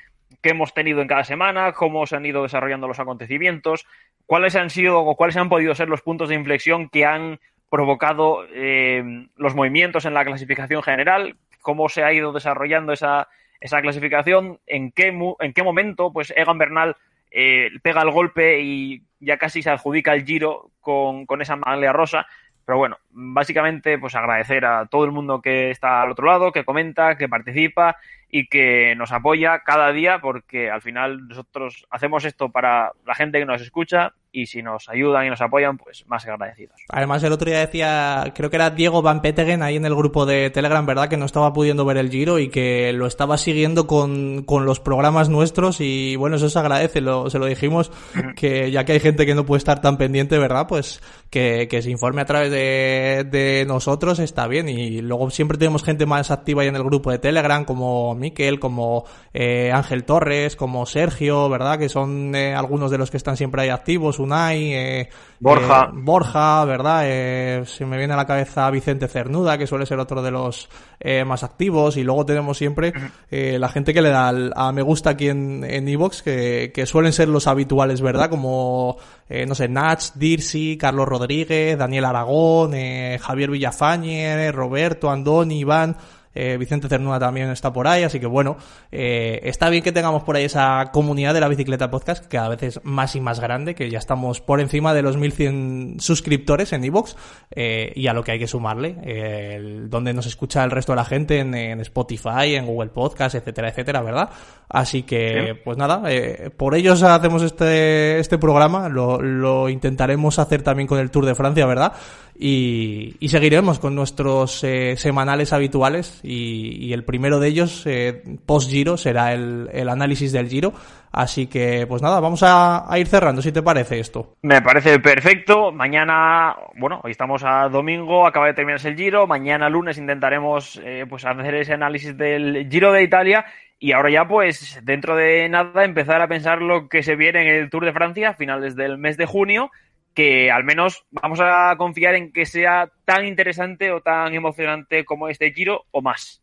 qué 0.41 0.51
hemos 0.51 0.73
tenido 0.73 1.01
en 1.01 1.09
cada 1.09 1.25
semana, 1.25 1.73
cómo 1.73 2.07
se 2.07 2.15
han 2.15 2.25
ido 2.25 2.43
desarrollando 2.43 2.87
los 2.87 3.01
acontecimientos, 3.01 3.85
cuáles 4.25 4.55
han 4.55 4.69
sido 4.69 5.01
o 5.01 5.17
cuáles 5.17 5.35
han 5.35 5.49
podido 5.49 5.75
ser 5.75 5.89
los 5.89 6.01
puntos 6.01 6.29
de 6.29 6.35
inflexión 6.35 6.87
que 6.87 7.05
han 7.05 7.41
provocado 7.69 8.45
eh, 8.53 9.03
los 9.35 9.53
movimientos 9.53 10.05
en 10.05 10.13
la 10.13 10.23
clasificación 10.23 10.81
general, 10.81 11.35
cómo 11.59 11.89
se 11.89 12.05
ha 12.05 12.13
ido 12.13 12.31
desarrollando 12.31 12.93
esa, 12.93 13.27
esa 13.59 13.81
clasificación, 13.81 14.59
en 14.67 14.91
qué, 14.91 15.07
en 15.39 15.53
qué 15.53 15.63
momento 15.63 16.11
pues 16.13 16.33
Egan 16.35 16.57
Bernal 16.57 16.95
eh, 17.31 17.71
pega 17.81 18.01
el 18.01 18.11
golpe 18.11 18.61
y 18.61 19.03
ya 19.19 19.37
casi 19.37 19.61
se 19.61 19.69
adjudica 19.69 20.13
el 20.13 20.25
giro 20.25 20.71
con, 20.79 21.25
con 21.25 21.41
esa 21.41 21.55
maglia 21.55 21.91
rosa. 21.93 22.27
Pero 22.65 22.79
bueno, 22.79 22.97
básicamente 23.11 23.99
pues 23.99 24.15
agradecer 24.15 24.65
a 24.65 24.87
todo 24.87 25.05
el 25.05 25.11
mundo 25.11 25.41
que 25.41 25.69
está 25.69 26.01
al 26.01 26.11
otro 26.11 26.25
lado, 26.25 26.51
que 26.51 26.65
comenta, 26.65 27.15
que 27.15 27.29
participa 27.29 27.97
y 28.29 28.47
que 28.47 28.95
nos 28.95 29.11
apoya 29.11 29.59
cada 29.59 29.91
día 29.91 30.19
porque 30.19 30.71
al 30.71 30.81
final 30.81 31.27
nosotros 31.27 31.85
hacemos 31.91 32.25
esto 32.25 32.49
para 32.49 32.91
la 33.05 33.13
gente 33.13 33.37
que 33.37 33.45
nos 33.45 33.61
escucha 33.61 34.13
y 34.35 34.45
si 34.45 34.61
nos 34.61 34.89
ayudan 34.89 35.25
y 35.25 35.29
nos 35.29 35.41
apoyan, 35.41 35.77
pues 35.77 36.05
más 36.07 36.25
agradecidos. 36.25 36.75
Además, 36.89 37.23
el 37.23 37.31
otro 37.31 37.49
día 37.49 37.59
decía, 37.59 38.33
creo 38.35 38.49
que 38.49 38.57
era 38.57 38.69
Diego 38.69 39.01
Van 39.01 39.21
Petegen 39.21 39.63
ahí 39.63 39.77
en 39.77 39.85
el 39.85 39.95
grupo 39.95 40.25
de 40.25 40.49
Telegram, 40.49 40.85
¿verdad? 40.85 41.07
Que 41.07 41.15
no 41.15 41.25
estaba 41.25 41.53
pudiendo 41.53 41.85
ver 41.85 41.97
el 41.97 42.09
giro 42.09 42.37
y 42.39 42.49
que 42.49 42.91
lo 42.91 43.07
estaba 43.07 43.37
siguiendo 43.37 43.87
con, 43.87 44.43
con 44.43 44.65
los 44.65 44.81
programas 44.81 45.29
nuestros 45.29 45.79
y 45.79 46.17
bueno, 46.17 46.35
eso 46.35 46.49
se 46.49 46.59
agradece, 46.59 46.99
lo, 46.99 47.29
se 47.29 47.39
lo 47.39 47.45
dijimos, 47.45 47.91
que 48.35 48.71
ya 48.71 48.83
que 48.83 48.93
hay 48.93 48.99
gente 48.99 49.25
que 49.25 49.35
no 49.35 49.45
puede 49.45 49.59
estar 49.59 49.79
tan 49.81 49.97
pendiente, 49.97 50.37
¿verdad? 50.37 50.67
Pues 50.67 51.01
que, 51.29 51.67
que 51.69 51.81
se 51.81 51.89
informe 51.89 52.21
a 52.21 52.25
través 52.25 52.51
de, 52.51 53.25
de 53.29 53.65
nosotros 53.65 54.19
está 54.19 54.47
bien 54.47 54.67
y 54.67 55.01
luego 55.01 55.29
siempre 55.29 55.57
tenemos 55.57 55.83
gente 55.83 56.05
más 56.05 56.31
activa 56.31 56.61
ahí 56.61 56.67
en 56.67 56.75
el 56.75 56.83
grupo 56.83 57.11
de 57.11 57.19
Telegram 57.19 57.63
como 57.63 58.15
Miquel, 58.15 58.59
como 58.59 59.05
eh, 59.33 59.71
Ángel 59.71 60.03
Torres, 60.03 60.55
como 60.55 60.85
Sergio, 60.85 61.49
¿verdad? 61.49 61.79
Que 61.79 61.89
son 61.89 62.35
eh, 62.35 62.53
algunos 62.53 62.91
de 62.91 62.97
los 62.97 63.11
que 63.11 63.17
están 63.17 63.37
siempre 63.37 63.61
ahí 63.61 63.69
activos, 63.69 64.19
Eh, 64.33 65.09
Borja. 65.39 65.83
eh, 65.89 65.89
Borja, 65.93 66.65
¿verdad? 66.65 67.01
Eh, 67.05 67.63
se 67.65 67.85
me 67.85 67.97
viene 67.97 68.13
a 68.13 68.17
la 68.17 68.25
cabeza 68.25 68.69
Vicente 68.71 69.07
Cernuda, 69.07 69.57
que 69.57 69.67
suele 69.67 69.85
ser 69.85 69.99
otro 69.99 70.21
de 70.21 70.31
los 70.31 70.69
eh, 70.99 71.23
más 71.25 71.43
activos. 71.43 71.97
Y 71.97 72.03
luego 72.03 72.25
tenemos 72.25 72.57
siempre 72.57 72.93
eh, 73.29 73.57
la 73.59 73.69
gente 73.69 73.93
que 73.93 74.01
le 74.01 74.09
da 74.09 74.29
al- 74.29 74.53
a 74.55 74.71
me 74.71 74.81
gusta 74.81 75.11
aquí 75.11 75.29
en 75.29 75.63
en 75.65 75.87
Evox, 75.87 76.21
que, 76.23 76.71
que 76.73 76.85
suelen 76.85 77.13
ser 77.13 77.27
los 77.27 77.47
habituales, 77.47 78.01
¿verdad? 78.01 78.29
Como, 78.29 78.97
eh, 79.29 79.45
no 79.45 79.55
sé, 79.55 79.67
Nach, 79.67 80.01
Dirsi, 80.15 80.77
Carlos 80.77 81.07
Rodríguez, 81.07 81.77
Daniel 81.77 82.05
Aragón, 82.05 82.73
eh, 82.73 83.19
Javier 83.21 83.49
Villafañe, 83.51 84.51
Roberto, 84.51 85.11
Andoni, 85.11 85.59
Iván. 85.59 85.97
Eh, 86.35 86.57
Vicente 86.57 86.89
Cernuda 86.89 87.17
también 87.17 87.49
está 87.49 87.71
por 87.73 87.87
ahí, 87.87 88.03
así 88.03 88.19
que 88.19 88.27
bueno, 88.27 88.57
eh, 88.91 89.39
está 89.43 89.69
bien 89.69 89.81
que 89.83 89.91
tengamos 89.91 90.23
por 90.23 90.35
ahí 90.35 90.43
esa 90.43 90.89
comunidad 90.91 91.33
de 91.33 91.39
la 91.39 91.47
bicicleta 91.47 91.89
podcast, 91.89 92.25
que 92.25 92.37
a 92.37 92.47
veces 92.49 92.81
más 92.83 93.15
y 93.15 93.21
más 93.21 93.39
grande, 93.39 93.73
que 93.73 93.89
ya 93.89 93.97
estamos 93.99 94.41
por 94.41 94.59
encima 94.59 94.93
de 94.93 95.01
los 95.01 95.17
1100 95.17 95.97
suscriptores 95.99 96.73
en 96.73 96.83
Evox, 96.83 97.15
eh, 97.51 97.91
y 97.95 98.07
a 98.07 98.13
lo 98.13 98.23
que 98.23 98.33
hay 98.33 98.39
que 98.39 98.47
sumarle, 98.47 98.97
eh, 99.03 99.53
el- 99.55 99.89
donde 99.89 100.13
nos 100.13 100.25
escucha 100.25 100.63
el 100.63 100.71
resto 100.71 100.91
de 100.91 100.97
la 100.97 101.05
gente 101.05 101.39
en, 101.39 101.55
en 101.55 101.79
Spotify, 101.79 102.55
en 102.55 102.65
Google 102.65 102.89
Podcast, 102.89 103.35
etcétera, 103.35 103.69
etcétera, 103.69 104.01
¿verdad? 104.01 104.29
Así 104.67 105.03
que, 105.03 105.53
Sí. 105.55 105.59
pues 105.63 105.77
nada, 105.77 106.01
eh, 106.11 106.49
por 106.55 106.75
ellos 106.75 107.01
hacemos 107.03 107.43
este, 107.43 108.19
este 108.19 108.37
programa, 108.37 108.89
lo, 108.89 109.21
lo 109.21 109.69
intentaremos 109.69 110.39
hacer 110.39 110.63
también 110.63 110.87
con 110.87 110.99
el 110.99 111.11
Tour 111.11 111.25
de 111.25 111.35
Francia, 111.35 111.65
¿verdad? 111.65 111.93
Y, 112.37 113.15
y 113.19 113.29
seguiremos 113.29 113.79
con 113.79 113.95
nuestros 113.95 114.61
eh, 114.63 114.95
semanales 114.97 115.53
habituales 115.53 116.19
y, 116.25 116.87
y 116.87 116.93
el 116.93 117.03
primero 117.03 117.39
de 117.39 117.47
ellos, 117.47 117.83
eh, 117.85 118.23
post 118.45 118.69
Giro, 118.69 118.97
será 118.97 119.33
el, 119.33 119.69
el 119.71 119.89
análisis 119.89 120.31
del 120.31 120.49
Giro. 120.49 120.73
Así 121.11 121.47
que, 121.47 121.85
pues 121.87 122.01
nada, 122.01 122.19
vamos 122.19 122.43
a, 122.43 122.91
a 122.91 122.99
ir 122.99 123.07
cerrando, 123.07 123.41
si 123.41 123.53
te 123.53 123.63
parece 123.63 123.99
esto. 123.99 124.35
Me 124.41 124.61
parece 124.61 124.99
perfecto. 124.99 125.71
Mañana, 125.71 126.55
bueno, 126.77 126.99
hoy 127.03 127.11
estamos 127.11 127.41
a 127.45 127.69
domingo, 127.69 128.27
acaba 128.27 128.47
de 128.47 128.53
terminarse 128.53 128.89
el 128.89 128.97
Giro. 128.97 129.25
Mañana 129.25 129.69
lunes 129.69 129.97
intentaremos 129.97 130.81
eh, 130.83 131.05
pues 131.09 131.23
hacer 131.23 131.55
ese 131.55 131.73
análisis 131.73 132.17
del 132.17 132.67
Giro 132.69 132.91
de 132.91 133.03
Italia. 133.03 133.45
Y 133.79 133.91
ahora 133.91 134.09
ya, 134.09 134.27
pues, 134.27 134.79
dentro 134.83 135.15
de 135.15 135.47
nada, 135.47 135.83
empezar 135.83 136.21
a 136.21 136.27
pensar 136.27 136.61
lo 136.61 136.87
que 136.89 137.03
se 137.03 137.15
viene 137.15 137.41
en 137.41 137.63
el 137.63 137.69
Tour 137.69 137.85
de 137.85 137.93
Francia 137.93 138.29
a 138.29 138.33
finales 138.33 138.75
del 138.75 138.97
mes 138.97 139.17
de 139.17 139.25
junio, 139.25 139.69
que 140.15 140.49
al 140.49 140.63
menos 140.63 141.05
vamos 141.11 141.39
a 141.41 141.75
confiar 141.77 142.15
en 142.15 142.31
que 142.31 142.45
sea 142.45 142.89
tan 143.03 143.27
interesante 143.27 143.91
o 143.91 144.01
tan 144.01 144.33
emocionante 144.33 145.03
como 145.03 145.27
este 145.27 145.51
Giro 145.51 145.85
o 145.91 146.01
más. 146.01 146.41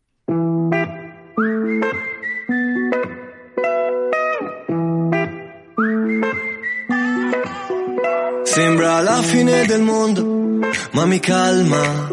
Sembra 8.45 9.01
la 9.01 9.17
fine 9.23 9.65
del 9.65 9.81
mondo, 9.81 10.69
ma 10.93 11.05
mi 11.07 11.19
calma. 11.19 12.11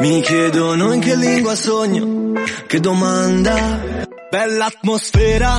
Mi 0.00 0.20
chiedono 0.20 0.92
in 0.92 1.00
che 1.00 1.14
lingua 1.14 1.54
sogno, 1.54 2.32
che 2.66 2.80
domanda. 2.80 3.54
Bella 4.28 4.66
atmosfera. 4.66 5.56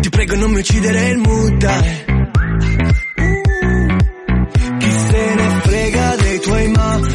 Ti 0.00 0.08
prego 0.10 0.36
non 0.36 0.50
mi 0.50 0.60
uccidere 0.60 1.08
il 1.08 1.18
mood, 1.18 2.15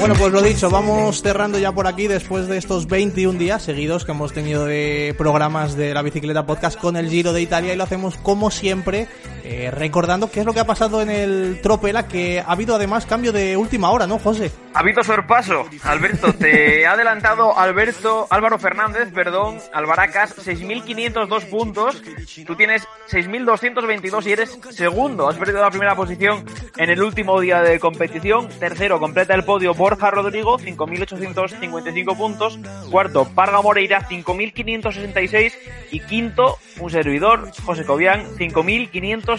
Bueno, 0.02 0.16
pues 0.16 0.34
lo 0.34 0.42
dicho, 0.42 0.72
vamos 0.72 1.22
cerrando 1.22 1.60
ya 1.60 1.74
por 1.74 1.86
aquí 1.86 2.08
después 2.08 2.48
de 2.48 2.58
estos 2.58 2.88
21 2.88 3.38
días 3.38 3.62
seguidos 3.62 4.04
que 4.04 4.14
hemos 4.14 4.34
tenido 4.34 4.66
de 4.66 5.14
programas 5.16 5.76
de 5.76 5.94
la 5.94 6.02
bicicleta 6.02 6.48
podcast 6.48 6.80
con 6.80 6.98
el 6.98 7.08
Giro 7.08 7.34
de 7.34 7.44
Italia 7.44 7.76
y 7.76 7.78
lo 7.78 7.84
hacemos 7.84 8.18
como 8.18 8.50
siempre 8.50 9.08
eh, 9.52 9.70
recordando 9.70 10.32
qué 10.32 10.40
es 10.40 10.46
lo 10.46 10.54
que 10.54 10.62
ha 10.62 10.66
pasado 10.66 11.02
en 11.02 11.10
el 11.10 11.60
Tropela, 11.62 12.08
que 12.08 12.40
ha 12.40 12.54
habido 12.54 12.74
además 12.74 13.06
cambio 13.06 13.34
de 13.34 13.58
última 13.58 13.90
hora, 13.92 14.08
¿no, 14.08 14.18
José? 14.18 14.50
Ha 14.74 14.80
habido 14.80 15.04
sorpaso, 15.04 15.66
Alberto. 15.84 16.32
Te 16.32 16.88
ha 16.88 16.94
adelantado 16.94 17.58
Alberto 17.60 18.28
Álvaro 18.30 18.58
Fernández, 18.60 19.12
perdón, 19.14 19.58
Albaracas, 19.74 20.38
6.502 20.38 21.50
puntos. 21.50 22.02
Tú 22.48 22.56
tienes 22.56 22.88
6.222 23.10 24.26
y 24.26 24.32
eres 24.32 24.58
segundo. 24.70 25.28
Has 25.28 25.36
perdido 25.36 25.60
la 25.60 25.70
primera 25.70 25.96
posición 25.96 26.46
en 26.78 26.90
el 26.90 27.04
último 27.04 27.42
día 27.42 27.62
de 27.62 27.78
competición. 27.80 28.48
Tercero, 28.58 29.00
completa 29.00 29.34
el 29.34 29.44
podio 29.44 29.74
Borja 29.74 30.12
Rodrigo, 30.12 30.60
5.855 30.60 32.18
puntos. 32.18 32.58
Cuarto, 32.90 33.26
Parga 33.36 33.62
Moreira, 33.62 34.08
5.566. 34.08 35.54
Y 35.92 36.00
quinto, 36.00 36.58
un 36.80 36.90
servidor, 36.90 37.52
José 37.66 37.84
Cobian, 37.84 38.26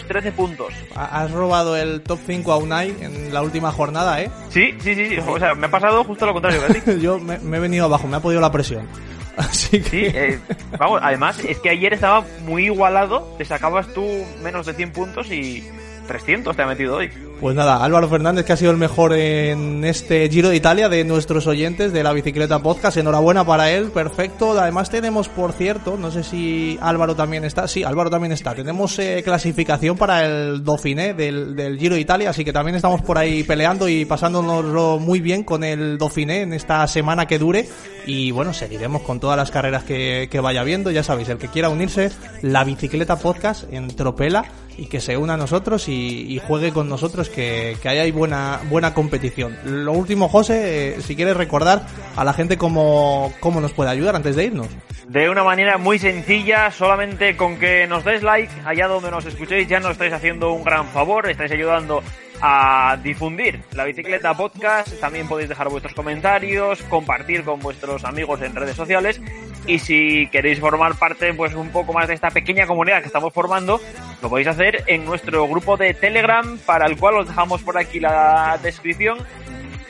5.513 0.07 0.31
puntos. 0.33 0.73
Ha- 0.95 1.21
Has 1.23 1.31
robado 1.31 1.75
el 1.75 2.01
top 2.01 2.19
5 2.25 2.51
a 2.51 2.57
Unai 2.57 2.95
en 3.01 3.33
la 3.33 3.41
última 3.41 3.71
jornada, 3.71 4.21
¿eh? 4.21 4.29
Sí, 4.49 4.73
sí, 4.79 4.95
sí, 4.95 5.07
sí. 5.09 5.17
O 5.27 5.39
sea, 5.39 5.55
me 5.55 5.67
ha 5.67 5.71
pasado 5.71 6.03
justo 6.03 6.25
lo 6.25 6.33
contrario. 6.33 6.61
Yo 7.01 7.19
me, 7.19 7.39
me 7.39 7.57
he 7.57 7.59
venido 7.59 7.85
abajo, 7.85 8.07
me 8.07 8.17
ha 8.17 8.19
podido 8.19 8.41
la 8.41 8.51
presión. 8.51 8.87
Así 9.37 9.81
que... 9.81 9.89
Sí, 9.89 10.05
eh, 10.15 10.39
vamos, 10.77 10.99
además 11.03 11.39
es 11.39 11.57
que 11.59 11.69
ayer 11.71 11.93
estaba 11.93 12.23
muy 12.45 12.65
igualado, 12.65 13.33
te 13.37 13.45
sacabas 13.45 13.87
tú 13.93 14.05
menos 14.43 14.65
de 14.67 14.73
100 14.73 14.91
puntos 14.93 15.31
y 15.31 15.67
300 16.07 16.55
te 16.55 16.61
ha 16.61 16.67
metido 16.67 16.95
hoy. 16.95 17.09
Pues 17.43 17.57
nada, 17.57 17.83
Álvaro 17.83 18.07
Fernández, 18.07 18.45
que 18.45 18.53
ha 18.53 18.57
sido 18.57 18.71
el 18.71 18.77
mejor 18.77 19.11
en 19.11 19.83
este 19.83 20.29
Giro 20.29 20.47
de 20.47 20.55
Italia 20.55 20.87
de 20.87 21.03
nuestros 21.03 21.45
oyentes 21.45 21.91
de 21.91 22.01
la 22.01 22.13
Bicicleta 22.13 22.59
Podcast. 22.59 22.95
Enhorabuena 22.95 23.43
para 23.43 23.69
él, 23.69 23.91
perfecto. 23.91 24.57
Además 24.57 24.89
tenemos, 24.89 25.27
por 25.27 25.51
cierto, 25.51 25.97
no 25.97 26.09
sé 26.09 26.23
si 26.23 26.77
Álvaro 26.81 27.15
también 27.15 27.43
está. 27.43 27.67
Sí, 27.67 27.83
Álvaro 27.83 28.09
también 28.09 28.31
está. 28.31 28.55
Tenemos 28.55 28.97
eh, 28.99 29.21
clasificación 29.25 29.97
para 29.97 30.25
el 30.25 30.63
Dauphiné 30.63 31.13
del, 31.13 31.53
del 31.53 31.77
Giro 31.77 31.95
de 31.95 32.01
Italia, 32.01 32.29
así 32.29 32.45
que 32.45 32.53
también 32.53 32.75
estamos 32.75 33.01
por 33.01 33.17
ahí 33.17 33.43
peleando 33.43 33.89
y 33.89 34.05
pasándonoslo 34.05 34.99
muy 34.99 35.19
bien 35.19 35.43
con 35.43 35.65
el 35.65 35.97
Dauphiné 35.97 36.43
en 36.43 36.53
esta 36.53 36.87
semana 36.87 37.25
que 37.25 37.39
dure. 37.39 37.67
Y 38.05 38.31
bueno, 38.31 38.53
seguiremos 38.53 39.01
con 39.01 39.19
todas 39.19 39.35
las 39.35 39.51
carreras 39.51 39.83
que, 39.83 40.29
que 40.31 40.39
vaya 40.39 40.63
viendo. 40.63 40.91
Ya 40.91 41.03
sabéis, 41.03 41.27
el 41.27 41.39
que 41.39 41.49
quiera 41.49 41.67
unirse, 41.67 42.09
la 42.41 42.63
Bicicleta 42.63 43.17
Podcast 43.17 43.65
en 43.73 43.93
Tropela 43.93 44.45
y 44.77 44.87
que 44.87 44.99
se 44.99 45.17
una 45.17 45.35
a 45.35 45.37
nosotros 45.37 45.87
y, 45.87 46.39
juegue 46.47 46.71
con 46.71 46.89
nosotros 46.89 47.29
que, 47.29 47.77
que 47.81 47.89
ahí 47.89 47.99
hay 47.99 48.11
buena 48.11 48.59
buena 48.69 48.93
competición. 48.93 49.57
Lo 49.65 49.93
último, 49.93 50.27
José, 50.27 50.95
eh, 50.95 51.01
si 51.01 51.15
quieres 51.15 51.37
recordar 51.37 51.85
a 52.15 52.23
la 52.23 52.33
gente 52.33 52.57
cómo, 52.57 53.33
cómo 53.39 53.61
nos 53.61 53.71
puede 53.71 53.91
ayudar 53.91 54.15
antes 54.15 54.35
de 54.35 54.45
irnos. 54.45 54.67
De 55.07 55.29
una 55.29 55.43
manera 55.43 55.77
muy 55.77 55.99
sencilla, 55.99 56.71
solamente 56.71 57.37
con 57.37 57.57
que 57.59 57.87
nos 57.87 58.03
des 58.03 58.23
like 58.23 58.51
allá 58.65 58.87
donde 58.87 59.11
nos 59.11 59.25
escuchéis, 59.25 59.67
ya 59.67 59.79
nos 59.79 59.91
estáis 59.91 60.13
haciendo 60.13 60.51
un 60.51 60.63
gran 60.63 60.87
favor, 60.87 61.29
estáis 61.29 61.51
ayudando 61.51 62.03
a 62.45 62.97
difundir 63.01 63.61
la 63.71 63.85
bicicleta 63.85 64.35
podcast, 64.35 64.99
también 64.99 65.29
podéis 65.29 65.47
dejar 65.47 65.69
vuestros 65.69 65.93
comentarios, 65.93 66.83
compartir 66.83 67.45
con 67.45 67.61
vuestros 67.61 68.03
amigos 68.03 68.41
en 68.41 68.53
redes 68.53 68.75
sociales. 68.75 69.21
Y 69.65 69.79
si 69.79 70.27
queréis 70.27 70.59
formar 70.59 70.95
parte 70.95 71.33
pues 71.33 71.55
un 71.55 71.69
poco 71.69 71.93
más 71.93 72.09
de 72.09 72.15
esta 72.15 72.31
pequeña 72.31 72.67
comunidad 72.67 72.99
que 72.99 73.07
estamos 73.07 73.33
formando, 73.33 73.79
lo 74.21 74.29
podéis 74.29 74.49
hacer 74.49 74.83
en 74.87 75.05
nuestro 75.05 75.47
grupo 75.47 75.77
de 75.77 75.93
Telegram 75.93 76.57
para 76.65 76.85
el 76.85 76.97
cual 76.97 77.19
os 77.19 77.29
dejamos 77.29 77.63
por 77.63 77.77
aquí 77.77 78.01
la 78.01 78.59
descripción 78.61 79.19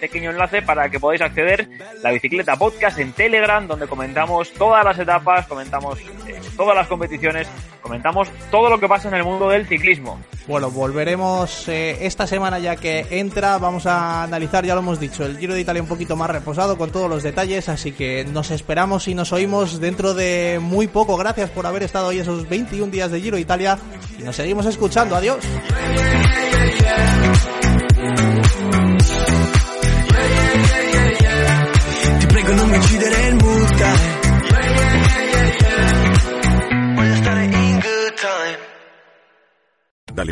pequeño 0.04 0.32
enlace 0.32 0.62
para 0.62 0.89
que 0.89 1.00
podáis 1.00 1.22
acceder 1.22 1.70
la 2.02 2.12
bicicleta 2.12 2.58
podcast 2.58 3.00
en 3.00 3.13
Telegram 3.13 3.66
donde 3.66 3.88
comentamos 3.88 4.52
todas 4.52 4.84
las 4.84 5.00
etapas, 5.00 5.48
comentamos 5.48 5.98
eh, 6.28 6.42
todas 6.58 6.76
las 6.76 6.88
competiciones, 6.88 7.48
comentamos 7.82 8.30
todo 8.52 8.70
lo 8.70 8.82
que 8.82 8.89
pasa 8.89 9.08
en 9.08 9.13
el 9.13 9.24
mundo 9.24 9.48
del 9.48 9.66
ciclismo. 9.66 10.20
Bueno, 10.46 10.70
volveremos 10.70 11.70
eh, 11.70 12.06
esta 12.06 12.28
semana 12.28 12.60
ya 12.60 12.76
que 12.76 13.08
entra, 13.12 13.58
vamos 13.60 13.86
a 13.86 14.24
analizar, 14.24 14.66
ya 14.66 14.74
lo 14.74 14.82
hemos 14.82 15.00
dicho, 15.00 15.26
el 15.26 15.38
Giro 15.38 15.54
de 15.54 15.62
Italia 15.62 15.82
un 15.82 15.88
poquito 15.88 16.18
más 16.18 16.30
reposado 16.30 16.78
con 16.78 16.92
todos 16.92 17.10
los 17.10 17.24
detalles, 17.24 17.70
así 17.70 17.94
que 17.94 18.26
nos 18.26 18.52
esperamos 18.52 19.08
y 19.08 19.16
nos 19.16 19.32
oímos 19.32 19.80
dentro 19.80 20.13
de 20.13 20.60
muy 20.62 20.88
poco. 20.88 21.16
Gracias 21.16 21.50
por 21.50 21.66
haber 21.66 21.84
estado 21.84 22.08
hoy 22.08 22.20
esos 22.20 22.50
21 22.50 22.92
días 22.92 23.10
de 23.10 23.22
Giro 23.22 23.38
de 23.38 23.42
Italia 23.42 23.80
y 24.20 24.24
nos 24.24 24.36
seguimos 24.36 24.66
escuchando. 24.66 25.16
Adiós. 25.16 25.39